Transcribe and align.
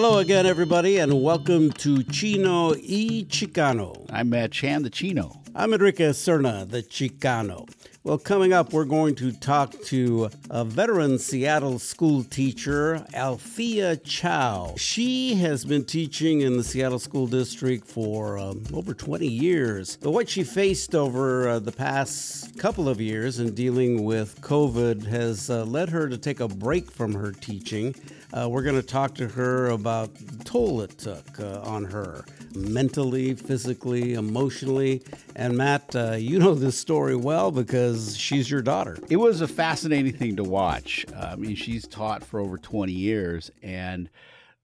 Hello 0.00 0.18
again, 0.18 0.46
everybody, 0.46 0.98
and 0.98 1.24
welcome 1.24 1.72
to 1.72 2.04
Chino 2.04 2.68
y 2.68 3.26
Chicano. 3.28 4.06
I'm 4.12 4.30
Matt 4.30 4.52
Chan, 4.52 4.84
the 4.84 4.90
Chino. 4.90 5.42
I'm 5.56 5.74
Enrique 5.74 6.10
Cerna, 6.10 6.70
the 6.70 6.84
Chicano. 6.84 7.68
Well, 8.08 8.16
coming 8.16 8.54
up, 8.54 8.72
we're 8.72 8.86
going 8.86 9.16
to 9.16 9.32
talk 9.32 9.78
to 9.82 10.30
a 10.48 10.64
veteran 10.64 11.18
Seattle 11.18 11.78
school 11.78 12.24
teacher, 12.24 13.04
Althea 13.12 13.98
Chow. 13.98 14.72
She 14.78 15.34
has 15.34 15.66
been 15.66 15.84
teaching 15.84 16.40
in 16.40 16.56
the 16.56 16.64
Seattle 16.64 17.00
School 17.00 17.26
District 17.26 17.86
for 17.86 18.38
um, 18.38 18.64
over 18.72 18.94
20 18.94 19.26
years. 19.26 19.98
But 19.98 20.12
what 20.12 20.26
she 20.26 20.42
faced 20.42 20.94
over 20.94 21.50
uh, 21.50 21.58
the 21.58 21.70
past 21.70 22.58
couple 22.58 22.88
of 22.88 22.98
years 22.98 23.40
in 23.40 23.54
dealing 23.54 24.04
with 24.04 24.40
COVID 24.40 25.04
has 25.04 25.50
uh, 25.50 25.66
led 25.66 25.90
her 25.90 26.08
to 26.08 26.16
take 26.16 26.40
a 26.40 26.48
break 26.48 26.90
from 26.90 27.12
her 27.12 27.32
teaching. 27.32 27.94
Uh, 28.32 28.48
we're 28.48 28.62
going 28.62 28.74
to 28.74 28.82
talk 28.82 29.16
to 29.16 29.28
her 29.28 29.68
about 29.68 30.14
the 30.14 30.44
toll 30.44 30.80
it 30.80 30.96
took 30.96 31.38
uh, 31.40 31.60
on 31.60 31.84
her 31.84 32.24
mentally, 32.54 33.34
physically, 33.34 34.14
emotionally. 34.14 35.02
And 35.36 35.56
Matt, 35.56 35.94
uh, 35.94 36.12
you 36.12 36.38
know 36.38 36.54
this 36.54 36.78
story 36.78 37.16
well 37.16 37.50
because 37.50 38.16
she's 38.16 38.50
your 38.50 38.62
daughter. 38.62 38.98
It 39.08 39.16
was 39.16 39.40
a 39.40 39.48
fascinating 39.48 40.12
thing 40.12 40.36
to 40.36 40.44
watch. 40.44 41.06
I 41.16 41.36
mean, 41.36 41.56
she's 41.56 41.86
taught 41.86 42.24
for 42.24 42.40
over 42.40 42.58
20 42.58 42.92
years, 42.92 43.50
and 43.62 44.08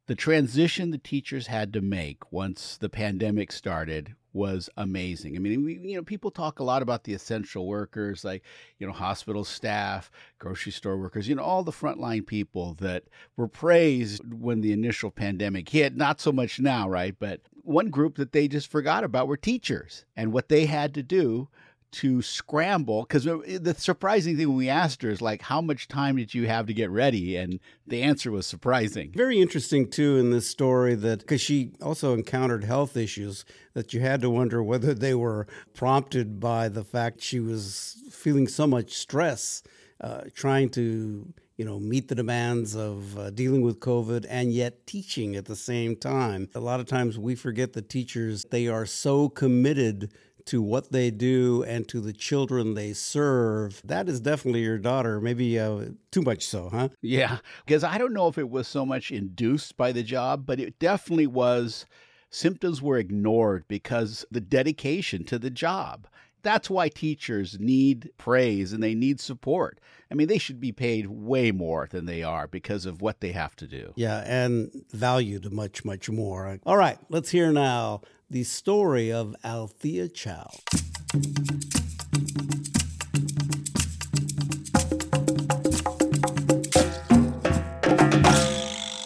the 0.06 0.14
transition 0.14 0.90
the 0.90 0.98
teachers 0.98 1.46
had 1.46 1.72
to 1.72 1.80
make 1.80 2.30
once 2.32 2.76
the 2.76 2.88
pandemic 2.88 3.52
started 3.52 4.14
was 4.34 4.68
amazing. 4.76 5.36
I 5.36 5.38
mean, 5.38 5.64
we, 5.64 5.78
you 5.78 5.96
know, 5.96 6.02
people 6.02 6.30
talk 6.30 6.58
a 6.58 6.64
lot 6.64 6.82
about 6.82 7.04
the 7.04 7.14
essential 7.14 7.66
workers, 7.66 8.24
like, 8.24 8.42
you 8.78 8.86
know, 8.86 8.92
hospital 8.92 9.44
staff, 9.44 10.10
grocery 10.38 10.72
store 10.72 10.98
workers, 10.98 11.28
you 11.28 11.36
know, 11.36 11.42
all 11.42 11.62
the 11.62 11.72
frontline 11.72 12.26
people 12.26 12.74
that 12.74 13.04
were 13.36 13.48
praised 13.48 14.22
when 14.34 14.60
the 14.60 14.72
initial 14.72 15.10
pandemic 15.10 15.68
hit. 15.68 15.96
Not 15.96 16.20
so 16.20 16.32
much 16.32 16.60
now, 16.60 16.88
right? 16.88 17.14
But 17.18 17.40
one 17.62 17.88
group 17.88 18.16
that 18.16 18.32
they 18.32 18.48
just 18.48 18.70
forgot 18.70 19.04
about 19.04 19.28
were 19.28 19.36
teachers 19.36 20.04
and 20.16 20.32
what 20.32 20.48
they 20.48 20.66
had 20.66 20.92
to 20.94 21.02
do 21.02 21.48
to 21.94 22.22
scramble 22.22 23.02
because 23.02 23.26
uh, 23.26 23.38
the 23.60 23.74
surprising 23.74 24.36
thing 24.36 24.48
when 24.48 24.56
we 24.56 24.68
asked 24.68 25.02
her 25.02 25.10
is 25.10 25.22
like 25.22 25.42
how 25.42 25.60
much 25.60 25.88
time 25.88 26.16
did 26.16 26.34
you 26.34 26.46
have 26.46 26.66
to 26.66 26.74
get 26.74 26.90
ready? 26.90 27.36
And 27.36 27.60
the 27.86 28.02
answer 28.02 28.30
was 28.30 28.46
surprising. 28.46 29.12
Very 29.14 29.40
interesting 29.40 29.88
too 29.88 30.18
in 30.18 30.30
this 30.30 30.48
story 30.48 30.94
that 30.96 31.20
because 31.20 31.40
she 31.40 31.72
also 31.80 32.12
encountered 32.12 32.64
health 32.64 32.96
issues 32.96 33.44
that 33.74 33.94
you 33.94 34.00
had 34.00 34.20
to 34.22 34.30
wonder 34.30 34.62
whether 34.62 34.92
they 34.92 35.14
were 35.14 35.46
prompted 35.72 36.40
by 36.40 36.68
the 36.68 36.84
fact 36.84 37.20
she 37.20 37.40
was 37.40 38.02
feeling 38.10 38.48
so 38.48 38.66
much 38.66 38.94
stress 38.94 39.62
uh, 40.00 40.22
trying 40.34 40.68
to 40.70 41.32
you 41.56 41.64
know 41.64 41.78
meet 41.78 42.08
the 42.08 42.14
demands 42.14 42.74
of 42.74 43.16
uh, 43.18 43.30
dealing 43.30 43.62
with 43.62 43.78
covid 43.78 44.26
and 44.28 44.52
yet 44.52 44.86
teaching 44.86 45.36
at 45.36 45.44
the 45.44 45.56
same 45.56 45.94
time. 45.96 46.48
A 46.54 46.60
lot 46.60 46.80
of 46.80 46.86
times 46.86 47.18
we 47.18 47.34
forget 47.34 47.72
the 47.72 47.82
teachers 47.82 48.44
they 48.50 48.66
are 48.66 48.86
so 48.86 49.28
committed 49.28 50.12
to 50.46 50.60
what 50.60 50.92
they 50.92 51.10
do 51.10 51.62
and 51.64 51.88
to 51.88 52.00
the 52.00 52.12
children 52.12 52.74
they 52.74 52.92
serve. 52.92 53.80
That 53.84 54.08
is 54.08 54.20
definitely 54.20 54.62
your 54.62 54.78
daughter, 54.78 55.20
maybe 55.20 55.58
uh, 55.58 55.86
too 56.10 56.22
much 56.22 56.46
so, 56.46 56.68
huh? 56.68 56.88
Yeah, 57.00 57.38
because 57.64 57.84
I 57.84 57.98
don't 57.98 58.12
know 58.12 58.28
if 58.28 58.38
it 58.38 58.50
was 58.50 58.68
so 58.68 58.84
much 58.84 59.10
induced 59.10 59.76
by 59.76 59.92
the 59.92 60.02
job, 60.02 60.44
but 60.46 60.60
it 60.60 60.78
definitely 60.78 61.26
was. 61.26 61.86
Symptoms 62.30 62.82
were 62.82 62.98
ignored 62.98 63.64
because 63.68 64.26
the 64.30 64.40
dedication 64.40 65.24
to 65.24 65.38
the 65.38 65.50
job. 65.50 66.08
That's 66.42 66.68
why 66.68 66.88
teachers 66.88 67.58
need 67.58 68.10
praise 68.18 68.72
and 68.72 68.82
they 68.82 68.94
need 68.94 69.18
support. 69.18 69.80
I 70.10 70.14
mean, 70.14 70.28
they 70.28 70.38
should 70.38 70.60
be 70.60 70.72
paid 70.72 71.06
way 71.06 71.52
more 71.52 71.88
than 71.90 72.04
they 72.04 72.22
are 72.22 72.46
because 72.46 72.86
of 72.86 73.00
what 73.00 73.20
they 73.20 73.32
have 73.32 73.56
to 73.56 73.66
do. 73.66 73.92
Yeah, 73.96 74.18
and 74.26 74.70
valued 74.92 75.50
much, 75.52 75.84
much 75.84 76.10
more. 76.10 76.58
All 76.66 76.76
right, 76.76 76.98
let's 77.08 77.30
hear 77.30 77.50
now 77.50 78.02
the 78.30 78.44
story 78.44 79.12
of 79.12 79.36
Althea 79.44 80.08
Chow. 80.08 80.50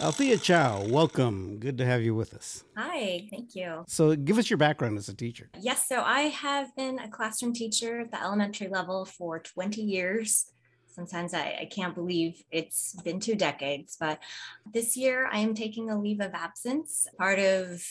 Althea 0.01 0.37
Chow, 0.37 0.85
welcome. 0.87 1.59
Good 1.59 1.77
to 1.77 1.85
have 1.85 2.01
you 2.01 2.15
with 2.15 2.33
us. 2.33 2.63
Hi, 2.75 3.27
thank 3.29 3.55
you. 3.55 3.83
So, 3.87 4.15
give 4.15 4.37
us 4.37 4.49
your 4.49 4.57
background 4.57 4.97
as 4.97 5.09
a 5.09 5.13
teacher. 5.13 5.49
Yes, 5.59 5.87
so 5.87 6.01
I 6.01 6.21
have 6.21 6.75
been 6.75 6.99
a 6.99 7.09
classroom 7.09 7.53
teacher 7.53 7.99
at 7.99 8.11
the 8.11 8.21
elementary 8.21 8.69
level 8.69 9.05
for 9.05 9.39
20 9.39 9.81
years. 9.81 10.51
Sometimes 10.87 11.33
I, 11.33 11.59
I 11.61 11.69
can't 11.71 11.93
believe 11.93 12.43
it's 12.51 12.99
been 13.03 13.19
two 13.19 13.35
decades, 13.35 13.95
but 13.99 14.19
this 14.73 14.97
year 14.97 15.29
I 15.31 15.39
am 15.39 15.53
taking 15.53 15.89
a 15.89 15.99
leave 15.99 16.19
of 16.19 16.33
absence. 16.33 17.07
Part 17.17 17.39
of 17.39 17.81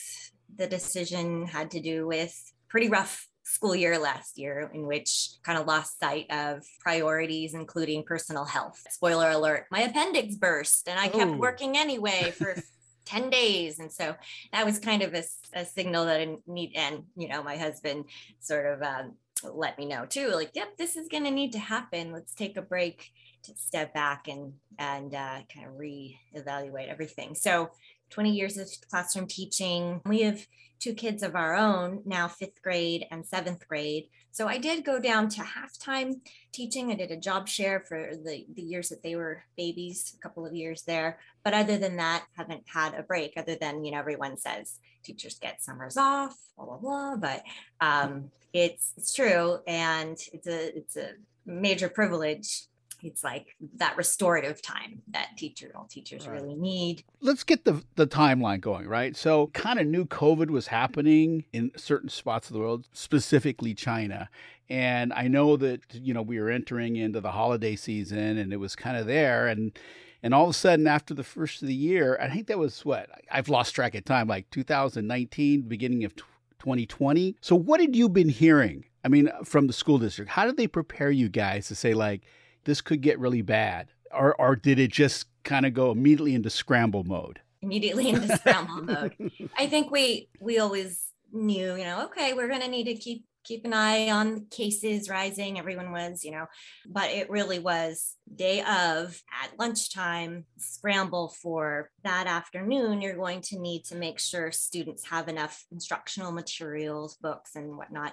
the 0.56 0.66
decision 0.66 1.46
had 1.46 1.70
to 1.72 1.80
do 1.80 2.06
with 2.06 2.34
pretty 2.68 2.88
rough 2.88 3.26
school 3.44 3.74
year 3.74 3.98
last 3.98 4.38
year 4.38 4.70
in 4.74 4.86
which 4.86 5.30
kind 5.42 5.58
of 5.58 5.66
lost 5.66 5.98
sight 5.98 6.26
of 6.30 6.62
priorities 6.80 7.54
including 7.54 8.02
personal 8.02 8.44
health. 8.44 8.82
Spoiler 8.90 9.30
alert 9.30 9.66
my 9.70 9.80
appendix 9.80 10.34
burst 10.34 10.88
and 10.88 11.00
i 11.00 11.08
kept 11.08 11.30
Ooh. 11.30 11.38
working 11.38 11.76
anyway 11.76 12.32
for 12.36 12.54
10 13.06 13.30
days. 13.30 13.78
And 13.78 13.90
so 13.90 14.14
that 14.52 14.66
was 14.66 14.78
kind 14.78 15.02
of 15.02 15.14
a, 15.14 15.22
a, 15.54 15.64
signal 15.64 16.04
that 16.04 16.20
i 16.20 16.36
need 16.46 16.72
and 16.74 17.04
you 17.16 17.26
know 17.26 17.42
my 17.42 17.56
husband 17.56 18.04
sort 18.38 18.66
of 18.66 18.82
um, 18.82 19.14
let 19.50 19.78
me 19.78 19.86
know 19.86 20.04
too 20.04 20.28
like 20.30 20.50
yep 20.54 20.76
this 20.76 20.96
is 20.96 21.08
going 21.08 21.24
to 21.24 21.30
need 21.30 21.52
to 21.52 21.58
happen. 21.58 22.12
Let's 22.12 22.34
take 22.34 22.58
a 22.58 22.62
break 22.62 23.10
to 23.44 23.56
step 23.56 23.94
back 23.94 24.28
and 24.28 24.52
and 24.78 25.14
uh, 25.14 25.40
kind 25.52 25.66
of 25.66 25.72
reevaluate 25.72 26.88
everything. 26.88 27.34
So 27.34 27.70
20 28.10 28.30
years 28.30 28.56
of 28.56 28.68
classroom 28.90 29.26
teaching. 29.26 30.00
We 30.06 30.22
have 30.22 30.46
two 30.80 30.94
kids 30.94 31.22
of 31.22 31.34
our 31.34 31.54
own, 31.54 32.02
now 32.04 32.28
fifth 32.28 32.62
grade 32.62 33.06
and 33.10 33.26
seventh 33.26 33.66
grade. 33.66 34.08
So 34.30 34.46
I 34.46 34.58
did 34.58 34.84
go 34.84 35.00
down 35.00 35.28
to 35.30 35.42
halftime 35.42 36.20
teaching. 36.52 36.92
I 36.92 36.94
did 36.94 37.10
a 37.10 37.16
job 37.16 37.48
share 37.48 37.80
for 37.80 38.10
the, 38.14 38.46
the 38.54 38.62
years 38.62 38.88
that 38.90 39.02
they 39.02 39.16
were 39.16 39.42
babies, 39.56 40.14
a 40.16 40.20
couple 40.20 40.46
of 40.46 40.54
years 40.54 40.82
there. 40.82 41.18
But 41.42 41.54
other 41.54 41.78
than 41.78 41.96
that, 41.96 42.24
haven't 42.36 42.62
had 42.66 42.94
a 42.94 43.02
break 43.02 43.32
other 43.36 43.56
than, 43.56 43.84
you 43.84 43.92
know, 43.92 43.98
everyone 43.98 44.36
says 44.36 44.78
teachers 45.02 45.38
get 45.40 45.62
summers 45.62 45.96
off, 45.96 46.36
blah, 46.56 46.66
blah, 46.66 46.76
blah. 46.76 47.16
But 47.16 47.42
um, 47.80 48.30
it's, 48.52 48.92
it's 48.96 49.12
true. 49.12 49.58
And 49.66 50.16
it's 50.32 50.46
a, 50.46 50.76
it's 50.76 50.96
a 50.96 51.10
major 51.44 51.88
privilege 51.88 52.67
it's 53.02 53.24
like 53.24 53.56
that 53.76 53.96
restorative 53.96 54.62
time 54.62 55.02
that 55.08 55.30
teacher 55.36 55.72
all 55.74 55.86
teachers 55.86 56.26
right. 56.26 56.40
really 56.40 56.54
need. 56.54 57.04
Let's 57.20 57.44
get 57.44 57.64
the 57.64 57.82
the 57.96 58.06
timeline 58.06 58.60
going 58.60 58.86
right? 58.86 59.16
So 59.16 59.48
kind 59.48 59.78
of 59.78 59.86
knew 59.86 60.04
covid 60.04 60.50
was 60.50 60.68
happening 60.68 61.44
in 61.52 61.70
certain 61.76 62.08
spots 62.08 62.48
of 62.48 62.54
the 62.54 62.60
world 62.60 62.88
specifically 62.92 63.74
china. 63.74 64.28
And 64.70 65.12
i 65.12 65.28
know 65.28 65.56
that 65.56 65.80
you 65.92 66.12
know 66.12 66.22
we 66.22 66.40
were 66.40 66.50
entering 66.50 66.96
into 66.96 67.20
the 67.20 67.32
holiday 67.32 67.76
season 67.76 68.38
and 68.38 68.52
it 68.52 68.58
was 68.58 68.76
kind 68.76 68.96
of 68.96 69.06
there. 69.06 69.46
And 69.46 69.78
and 70.22 70.34
all 70.34 70.44
of 70.44 70.50
a 70.50 70.54
sudden 70.54 70.86
after 70.86 71.14
the 71.14 71.24
first 71.24 71.62
of 71.62 71.68
the 71.68 71.74
year 71.74 72.18
i 72.20 72.28
think 72.28 72.48
that 72.48 72.58
was 72.58 72.84
what? 72.84 73.08
I've 73.30 73.48
lost 73.48 73.74
track 73.74 73.94
of 73.94 74.04
time 74.04 74.28
like 74.28 74.50
2019 74.50 75.62
beginning 75.62 76.04
of 76.04 76.14
2020 76.16 77.36
so 77.40 77.54
what 77.54 77.80
had 77.80 77.94
you 77.94 78.08
been 78.08 78.28
hearing 78.28 78.84
i 79.04 79.08
mean 79.08 79.30
from 79.44 79.66
the 79.68 79.72
school 79.72 79.98
district? 79.98 80.30
How 80.30 80.44
did 80.44 80.56
they 80.56 80.66
prepare 80.66 81.10
you 81.10 81.28
guys 81.28 81.68
to 81.68 81.74
say 81.74 81.94
like 81.94 82.22
this 82.68 82.80
could 82.82 83.00
get 83.00 83.18
really 83.18 83.42
bad? 83.42 83.88
Or, 84.12 84.34
or 84.40 84.54
did 84.54 84.78
it 84.78 84.92
just 84.92 85.26
kind 85.42 85.66
of 85.66 85.74
go 85.74 85.90
immediately 85.90 86.34
into 86.34 86.50
scramble 86.50 87.02
mode? 87.02 87.40
Immediately 87.62 88.10
into 88.10 88.36
scramble 88.36 88.82
mode. 88.82 89.14
I 89.56 89.66
think 89.66 89.90
we 89.90 90.28
we 90.38 90.58
always 90.58 91.06
knew, 91.32 91.74
you 91.74 91.84
know, 91.84 92.04
okay, 92.04 92.34
we're 92.34 92.48
going 92.48 92.60
to 92.60 92.68
need 92.68 92.84
to 92.84 92.94
keep 92.94 93.24
keep 93.44 93.64
an 93.64 93.72
eye 93.72 94.10
on 94.10 94.44
cases 94.50 95.08
rising. 95.08 95.58
Everyone 95.58 95.90
was, 95.90 96.22
you 96.22 96.30
know, 96.30 96.46
but 96.86 97.10
it 97.10 97.30
really 97.30 97.58
was 97.58 98.16
day 98.34 98.60
of 98.60 99.20
at 99.42 99.58
lunchtime 99.58 100.44
scramble 100.58 101.28
for 101.28 101.90
that 102.04 102.26
afternoon. 102.26 103.00
You're 103.00 103.16
going 103.16 103.40
to 103.42 103.58
need 103.58 103.84
to 103.86 103.96
make 103.96 104.18
sure 104.18 104.52
students 104.52 105.08
have 105.08 105.28
enough 105.28 105.64
instructional 105.72 106.32
materials, 106.32 107.16
books, 107.16 107.56
and 107.56 107.78
whatnot 107.78 108.12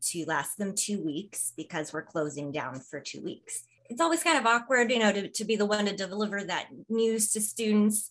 to 0.00 0.24
last 0.26 0.56
them 0.56 0.74
two 0.76 1.04
weeks 1.04 1.52
because 1.56 1.92
we're 1.92 2.02
closing 2.02 2.52
down 2.52 2.78
for 2.78 3.00
two 3.00 3.20
weeks 3.22 3.64
it's 3.88 4.00
always 4.00 4.22
kind 4.22 4.38
of 4.38 4.46
awkward, 4.46 4.90
you 4.90 4.98
know, 4.98 5.12
to, 5.12 5.28
to 5.28 5.44
be 5.44 5.56
the 5.56 5.66
one 5.66 5.86
to 5.86 5.96
deliver 5.96 6.44
that 6.44 6.68
news 6.88 7.32
to 7.32 7.40
students. 7.40 8.10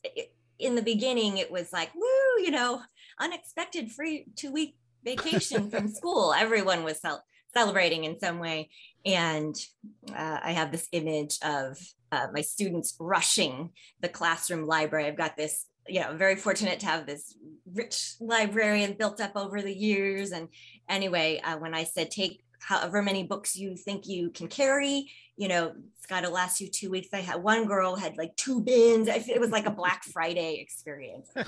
In 0.60 0.76
the 0.76 0.82
beginning, 0.82 1.38
it 1.38 1.52
was 1.52 1.72
like, 1.72 1.94
woo, 1.94 2.44
you 2.44 2.52
know, 2.52 2.82
unexpected 3.20 3.92
free 3.92 4.26
two 4.36 4.52
week 4.52 4.76
vacation 5.04 5.70
from 5.70 5.88
school. 5.94 6.34
Everyone 6.34 6.84
was 6.84 7.00
cel- 7.00 7.24
celebrating 7.56 8.06
in 8.06 8.20
some 8.20 8.40
way. 8.40 8.70
And 9.06 9.56
uh, 10.10 10.40
I 10.44 10.52
have 10.52 10.72
this 10.72 10.88
image 10.92 11.38
of 11.44 11.78
uh, 12.12 12.28
my 12.34 12.42
students 12.42 12.96
rushing 13.00 13.72
the 14.02 14.10
classroom 14.10 14.66
library. 14.66 15.06
I've 15.06 15.18
got 15.18 15.38
this, 15.38 15.66
you 15.88 16.02
know, 16.02 16.16
very 16.16 16.36
fortunate 16.36 16.80
to 16.82 16.88
have 16.88 17.06
this 17.06 17.36
rich 17.74 18.16
librarian 18.20 18.94
built 18.94 19.22
up 19.22 19.34
over 19.36 19.62
the 19.62 19.74
years. 19.74 20.32
And 20.32 20.50
anyway, 20.90 21.40
uh, 21.44 21.58
when 21.58 21.74
I 21.74 21.84
said 21.84 22.10
take 22.10 22.44
however 22.60 23.02
many 23.02 23.24
books 23.24 23.56
you 23.56 23.78
think 23.78 24.08
you 24.08 24.30
can 24.32 24.48
carry 24.48 25.10
you 25.38 25.48
know 25.48 25.74
it's 25.96 26.06
got 26.08 26.22
to 26.22 26.30
last 26.30 26.60
you 26.60 26.70
two 26.70 26.90
weeks. 26.90 27.10
I 27.14 27.22
had 27.22 27.42
one 27.42 27.66
girl 27.66 27.96
had 27.96 28.18
like 28.18 28.36
two 28.36 28.60
bins. 28.62 29.08
It 29.08 29.40
was 29.40 29.52
like 29.52 29.68
a 29.68 29.72
black 29.72 30.04
friday 30.14 30.56
experience. 30.56 31.30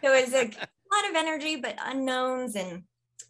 It 0.00 0.24
was 0.24 0.32
like 0.32 0.54
a 0.54 0.94
lot 0.94 1.10
of 1.10 1.16
energy 1.16 1.56
but 1.56 1.76
unknowns 1.84 2.54
and 2.54 2.84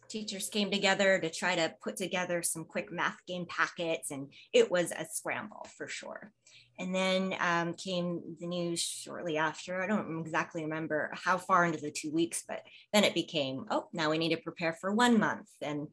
teachers 0.07 0.49
came 0.49 0.69
together 0.69 1.19
to 1.19 1.29
try 1.29 1.55
to 1.55 1.73
put 1.81 1.95
together 1.95 2.43
some 2.43 2.65
quick 2.65 2.91
math 2.91 3.17
game 3.27 3.45
packets 3.47 4.11
and 4.11 4.31
it 4.53 4.69
was 4.69 4.91
a 4.91 5.05
scramble 5.11 5.65
for 5.77 5.87
sure. 5.87 6.31
And 6.77 6.93
then 6.95 7.35
um, 7.39 7.73
came 7.73 8.21
the 8.39 8.47
news 8.47 8.81
shortly 8.81 9.37
after. 9.37 9.81
I 9.81 9.87
don't 9.87 10.19
exactly 10.19 10.63
remember 10.63 11.11
how 11.13 11.37
far 11.37 11.65
into 11.65 11.79
the 11.79 11.91
two 11.91 12.11
weeks, 12.11 12.43
but 12.47 12.61
then 12.93 13.03
it 13.03 13.13
became, 13.13 13.65
oh, 13.69 13.87
now 13.91 14.09
we 14.09 14.17
need 14.17 14.33
to 14.33 14.41
prepare 14.41 14.73
for 14.73 14.93
one 14.93 15.19
month, 15.19 15.49
and 15.61 15.87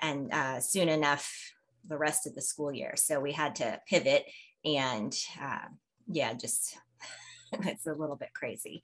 and 0.00 0.32
uh, 0.32 0.60
soon 0.60 0.88
enough, 0.88 1.30
the 1.86 1.98
rest 1.98 2.26
of 2.26 2.34
the 2.34 2.42
school 2.42 2.72
year. 2.72 2.94
So 2.96 3.20
we 3.20 3.32
had 3.32 3.54
to 3.56 3.80
pivot, 3.88 4.24
and 4.64 5.16
uh, 5.40 5.68
yeah, 6.06 6.32
just 6.34 6.76
it's 7.52 7.86
a 7.86 7.94
little 7.94 8.16
bit 8.16 8.32
crazy. 8.34 8.82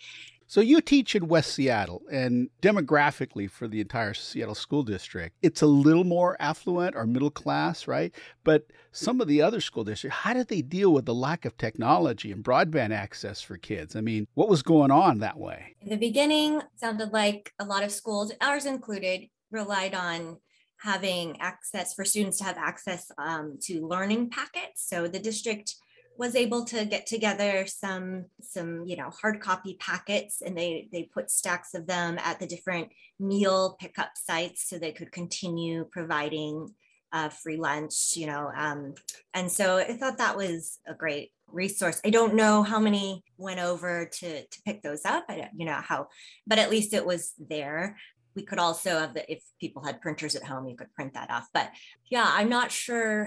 So 0.48 0.60
you 0.60 0.80
teach 0.80 1.16
in 1.16 1.26
West 1.26 1.54
Seattle, 1.54 2.02
and 2.10 2.50
demographically 2.62 3.50
for 3.50 3.66
the 3.66 3.80
entire 3.80 4.14
Seattle 4.14 4.54
school 4.54 4.84
district, 4.84 5.36
it's 5.42 5.60
a 5.60 5.66
little 5.66 6.04
more 6.04 6.36
affluent 6.38 6.94
or 6.94 7.04
middle 7.04 7.32
class, 7.32 7.88
right? 7.88 8.14
But 8.44 8.66
some 8.92 9.20
of 9.20 9.26
the 9.26 9.42
other 9.42 9.60
school 9.60 9.82
districts, 9.82 10.18
how 10.18 10.34
did 10.34 10.46
they 10.46 10.62
deal 10.62 10.92
with 10.92 11.04
the 11.04 11.14
lack 11.14 11.44
of 11.44 11.56
technology 11.58 12.30
and 12.30 12.44
broadband 12.44 12.94
access 12.94 13.42
for 13.42 13.56
kids? 13.56 13.96
I 13.96 14.02
mean, 14.02 14.28
what 14.34 14.48
was 14.48 14.62
going 14.62 14.92
on 14.92 15.18
that 15.18 15.36
way? 15.36 15.74
In 15.80 15.88
the 15.88 15.96
beginning, 15.96 16.62
sounded 16.76 17.12
like 17.12 17.52
a 17.58 17.64
lot 17.64 17.82
of 17.82 17.90
schools, 17.90 18.32
ours 18.40 18.66
included, 18.66 19.28
relied 19.50 19.94
on 19.94 20.38
having 20.78 21.40
access 21.40 21.94
for 21.94 22.04
students 22.04 22.38
to 22.38 22.44
have 22.44 22.58
access 22.58 23.10
um, 23.18 23.58
to 23.62 23.86
learning 23.86 24.30
packets. 24.30 24.88
So 24.88 25.08
the 25.08 25.18
district 25.18 25.74
was 26.18 26.34
able 26.34 26.64
to 26.64 26.84
get 26.84 27.06
together 27.06 27.66
some 27.66 28.24
some 28.40 28.84
you 28.86 28.96
know 28.96 29.10
hard 29.10 29.40
copy 29.40 29.76
packets 29.78 30.40
and 30.40 30.56
they 30.56 30.88
they 30.90 31.02
put 31.02 31.30
stacks 31.30 31.74
of 31.74 31.86
them 31.86 32.18
at 32.22 32.38
the 32.40 32.46
different 32.46 32.88
meal 33.20 33.76
pickup 33.78 34.12
sites 34.14 34.66
so 34.66 34.78
they 34.78 34.92
could 34.92 35.12
continue 35.12 35.84
providing 35.92 36.68
uh, 37.12 37.28
free 37.28 37.58
lunch 37.58 38.14
you 38.16 38.26
know 38.26 38.50
um, 38.56 38.94
and 39.34 39.52
so 39.52 39.76
i 39.76 39.94
thought 39.94 40.16
that 40.16 40.36
was 40.36 40.78
a 40.86 40.94
great 40.94 41.32
resource. 41.52 42.00
I 42.04 42.10
don't 42.10 42.34
know 42.34 42.62
how 42.62 42.80
many 42.80 43.22
went 43.36 43.60
over 43.60 44.10
to 44.20 44.42
to 44.42 44.62
pick 44.64 44.82
those 44.82 45.04
up. 45.04 45.24
I 45.28 45.36
don't 45.36 45.50
you 45.56 45.66
know 45.66 45.80
how 45.82 46.08
but 46.46 46.58
at 46.58 46.70
least 46.70 46.94
it 46.94 47.06
was 47.06 47.32
there 47.38 47.96
we 48.36 48.42
could 48.42 48.58
also 48.58 48.90
have 48.98 49.14
the 49.14 49.32
if 49.32 49.42
people 49.58 49.82
had 49.82 50.00
printers 50.00 50.36
at 50.36 50.44
home 50.44 50.68
you 50.68 50.76
could 50.76 50.92
print 50.94 51.14
that 51.14 51.30
off. 51.30 51.48
But 51.52 51.70
yeah 52.10 52.26
i'm 52.28 52.48
not 52.48 52.70
sure 52.70 53.26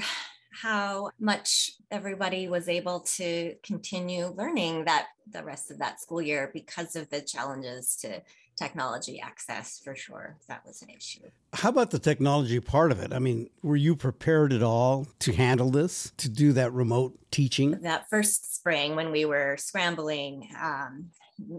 how 0.51 1.11
much 1.19 1.71
everybody 1.91 2.47
was 2.47 2.67
able 2.67 3.01
to 3.01 3.55
continue 3.63 4.27
learning 4.35 4.85
that 4.85 5.07
the 5.31 5.43
rest 5.43 5.69
of 5.69 5.77
that 5.79 5.99
school 5.99 6.21
year 6.21 6.49
because 6.53 6.95
of 6.95 7.09
the 7.09 7.21
challenges 7.21 7.95
to 7.97 8.21
technology 8.59 9.19
access 9.19 9.79
for 9.83 9.95
sure 9.95 10.37
that 10.47 10.65
was 10.65 10.81
an 10.81 10.89
issue. 10.89 11.21
How 11.53 11.69
about 11.69 11.91
the 11.91 11.99
technology 11.99 12.59
part 12.59 12.91
of 12.91 12.99
it? 12.99 13.13
I 13.13 13.19
mean 13.19 13.49
were 13.63 13.75
you 13.75 13.95
prepared 13.95 14.51
at 14.53 14.61
all 14.61 15.07
to 15.19 15.33
handle 15.33 15.71
this 15.71 16.11
to 16.17 16.29
do 16.29 16.51
that 16.53 16.73
remote 16.73 17.17
teaching? 17.31 17.71
That 17.81 18.09
first 18.09 18.55
spring 18.55 18.95
when 18.95 19.11
we 19.11 19.25
were 19.25 19.55
scrambling 19.57 20.49
um, 20.61 21.11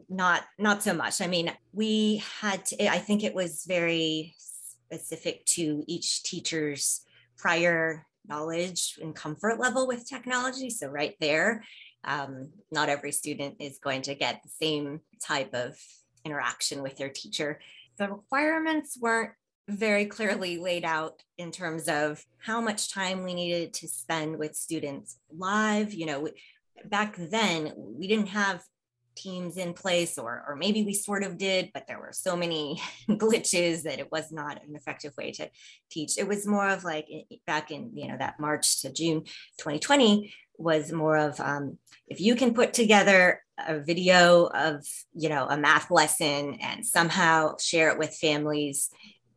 not 0.09 0.45
not 0.59 0.83
so 0.83 0.93
much. 0.93 1.21
I 1.21 1.27
mean 1.27 1.53
we 1.73 2.23
had 2.41 2.67
to, 2.67 2.87
i 2.89 2.99
think 2.99 3.25
it 3.25 3.35
was 3.35 3.65
very 3.67 4.35
specific 4.37 5.45
to 5.47 5.85
each 5.87 6.23
teacher's 6.23 7.03
prior 7.39 8.07
knowledge 8.29 8.99
and 9.03 9.15
comfort 9.15 9.59
level 9.59 9.87
with 9.87 10.09
technology. 10.09 10.71
So, 10.71 10.89
right 10.89 11.15
there, 11.21 11.65
um, 12.05 12.51
not 12.71 12.89
every 12.89 13.13
student 13.13 13.57
is 13.59 13.79
going 13.79 14.03
to 14.03 14.15
get 14.15 14.43
the 14.43 14.51
same 14.51 15.01
type 15.25 15.55
of 15.55 15.77
interaction 16.25 16.83
with 16.83 17.01
your 17.01 17.09
teacher. 17.09 17.61
The 17.99 18.09
requirements 18.09 18.99
weren't 19.01 19.33
very 19.69 20.07
clearly 20.07 20.59
laid 20.59 20.85
out 20.85 21.23
in 21.39 21.53
terms 21.53 21.89
of 21.89 22.25
how 22.39 22.61
much 22.61 22.93
time 22.93 23.23
we 23.23 23.35
needed 23.35 23.73
to 23.75 23.89
spend 23.89 24.39
with 24.39 24.57
students 24.57 25.19
live. 25.31 25.95
You 25.95 26.07
know, 26.07 26.29
back 26.85 27.17
then 27.17 27.73
we 27.77 28.09
didn't 28.09 28.29
have 28.29 28.63
teams 29.17 29.57
in 29.57 29.75
place 29.75 30.19
or 30.19 30.45
or 30.49 30.57
maybe 30.57 30.83
we 30.83 30.95
sort 30.95 31.23
of 31.23 31.37
did 31.37 31.71
but 31.75 31.85
there 31.87 31.99
were 31.99 32.13
so 32.13 32.37
many 32.37 32.81
glitches 33.11 33.83
that 33.83 33.99
it 33.99 34.11
was 34.11 34.33
not 34.33 34.63
an 34.65 34.75
effective 34.75 35.13
way 35.19 35.31
to 35.33 35.49
teach 35.91 36.17
it 36.17 36.27
was 36.27 36.47
more 36.47 36.69
of 36.69 36.85
like 36.85 37.07
back 37.47 37.71
in 37.71 37.91
you 37.93 38.09
know 38.09 38.17
that 38.17 38.39
march 38.39 38.81
to 38.81 38.91
june 38.91 39.21
2020 39.59 40.33
was 40.59 40.93
more 40.93 41.17
of 41.17 41.41
um, 41.41 41.79
if 42.07 42.21
you 42.21 42.35
can 42.35 42.55
put 42.55 42.73
together 42.73 43.43
a 43.67 43.79
video 43.81 44.47
of 44.47 44.87
you 45.15 45.29
know 45.29 45.47
a 45.49 45.57
math 45.57 45.91
lesson 45.91 46.59
and 46.61 46.85
somehow 46.85 47.57
share 47.59 47.91
it 47.91 47.99
with 47.99 48.15
families 48.15 48.91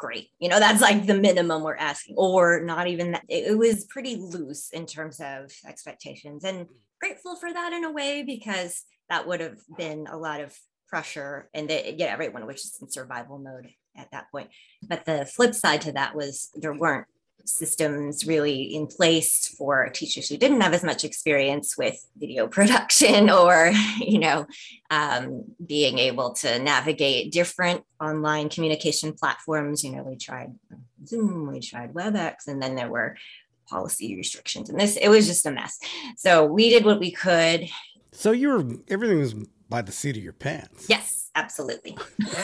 great. 0.04 0.30
You 0.40 0.50
know 0.50 0.60
that's 0.60 0.82
like 0.82 1.06
the 1.06 1.16
minimum 1.16 1.64
we're 1.64 1.76
asking. 1.76 2.16
Or 2.18 2.62
not 2.62 2.88
even 2.88 3.14
that 3.14 3.24
it 3.30 3.58
was 3.58 3.86
pretty 3.86 4.18
loose 4.18 4.70
in 4.72 4.86
terms 4.86 5.22
of 5.22 5.52
expectations 5.66 6.44
and 6.44 6.68
grateful 7.00 7.36
for 7.36 7.52
that 7.52 7.74
in 7.74 7.86
a 7.86 7.92
way 7.92 8.24
because 8.24 8.84
that 9.10 9.28
would 9.28 9.40
have 9.40 9.60
been 9.78 10.08
a 10.12 10.18
lot 10.18 10.42
of 10.42 10.58
pressure 10.88 11.50
and 11.54 11.70
they 11.70 11.96
get 11.98 12.10
everyone 12.10 12.46
was 12.46 12.62
just 12.62 12.82
in 12.82 12.90
survival 12.90 13.40
mode 13.40 13.70
at 13.96 14.12
that 14.12 14.30
point. 14.32 14.50
But 14.88 15.06
the 15.06 15.26
flip 15.26 15.56
side 15.56 15.82
to 15.82 15.94
that 15.94 16.16
was 16.16 16.50
there 16.56 16.74
weren't 16.74 17.08
systems 17.46 18.26
really 18.26 18.76
in 18.76 18.88
place 18.88 19.48
for 19.58 19.90
teachers 19.90 20.30
who 20.30 20.38
didn't 20.38 20.62
have 20.62 20.74
as 20.74 20.84
much 20.84 21.04
experience 21.04 21.78
with 21.78 22.06
video 22.18 22.48
production 22.58 23.30
or 23.30 23.72
you 24.00 24.20
know 24.20 24.46
um, 24.90 25.44
being 25.66 25.98
able 25.98 26.34
to 26.34 26.60
navigate 26.60 27.32
different 27.32 27.84
online 28.02 28.50
communication 28.50 29.14
platforms. 29.14 29.84
You 29.84 29.92
know 29.92 30.04
we 30.04 30.16
tried 30.16 30.54
zoom 31.06 31.52
we 31.52 31.60
tried 31.60 31.94
webex 31.94 32.48
and 32.48 32.62
then 32.62 32.76
there 32.76 32.90
were 32.90 33.18
policy 33.68 34.16
restrictions 34.16 34.70
and 34.70 34.80
this 34.80 34.96
it 34.98 35.10
was 35.10 35.28
just 35.28 35.46
a 35.46 35.52
mess. 35.52 35.80
So 36.18 36.46
we 36.46 36.70
did 36.70 36.86
what 36.86 37.00
we 37.00 37.12
could. 37.12 37.68
So 38.12 38.32
you 38.32 38.50
were 38.50 38.66
everything 38.88 39.20
was 39.20 39.36
by 39.70 39.82
the 39.82 39.92
seat 39.92 40.18
of 40.18 40.24
your 40.24 40.34
pants. 40.34 40.86
Yes, 40.88 41.23
absolutely. 41.36 41.98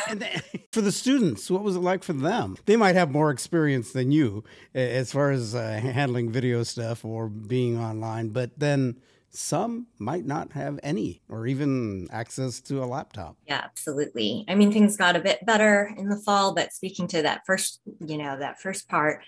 and 0.09 0.25
for 0.71 0.81
the 0.81 0.91
students, 0.91 1.50
what 1.50 1.63
was 1.63 1.75
it 1.75 1.80
like 1.80 2.03
for 2.03 2.13
them? 2.13 2.57
They 2.65 2.75
might 2.75 2.95
have 2.95 3.12
more 3.12 3.31
experience 3.31 3.91
than 3.91 4.12
you 4.12 4.44
as 4.74 5.12
far 5.12 5.31
as 5.31 5.56
uh, 5.56 5.80
handling 5.81 6.31
video 6.31 6.63
stuff 6.63 7.06
or 7.06 7.27
being 7.27 7.77
online, 7.77 8.29
but 8.29 8.51
then 8.58 9.00
some 9.31 9.88
might 10.00 10.25
not 10.25 10.53
have 10.53 10.79
any 10.81 11.22
or 11.29 11.46
even 11.46 12.08
access 12.12 12.60
to 12.62 12.84
a 12.84 12.86
laptop. 12.86 13.38
Yeah, 13.48 13.62
absolutely. 13.63 14.46
I 14.48 14.55
mean, 14.55 14.72
things 14.72 14.98
got 14.98 15.15
a 15.15 15.19
bit 15.19 15.46
better 15.46 15.93
in 15.98 16.10
the 16.10 16.17
fall, 16.17 16.55
but 16.55 16.74
speaking 16.74 17.08
to 17.10 17.22
that 17.22 17.41
first, 17.46 17.81
you 18.00 18.17
know, 18.17 18.38
that 18.39 18.60
first 18.60 18.89
part, 18.89 19.22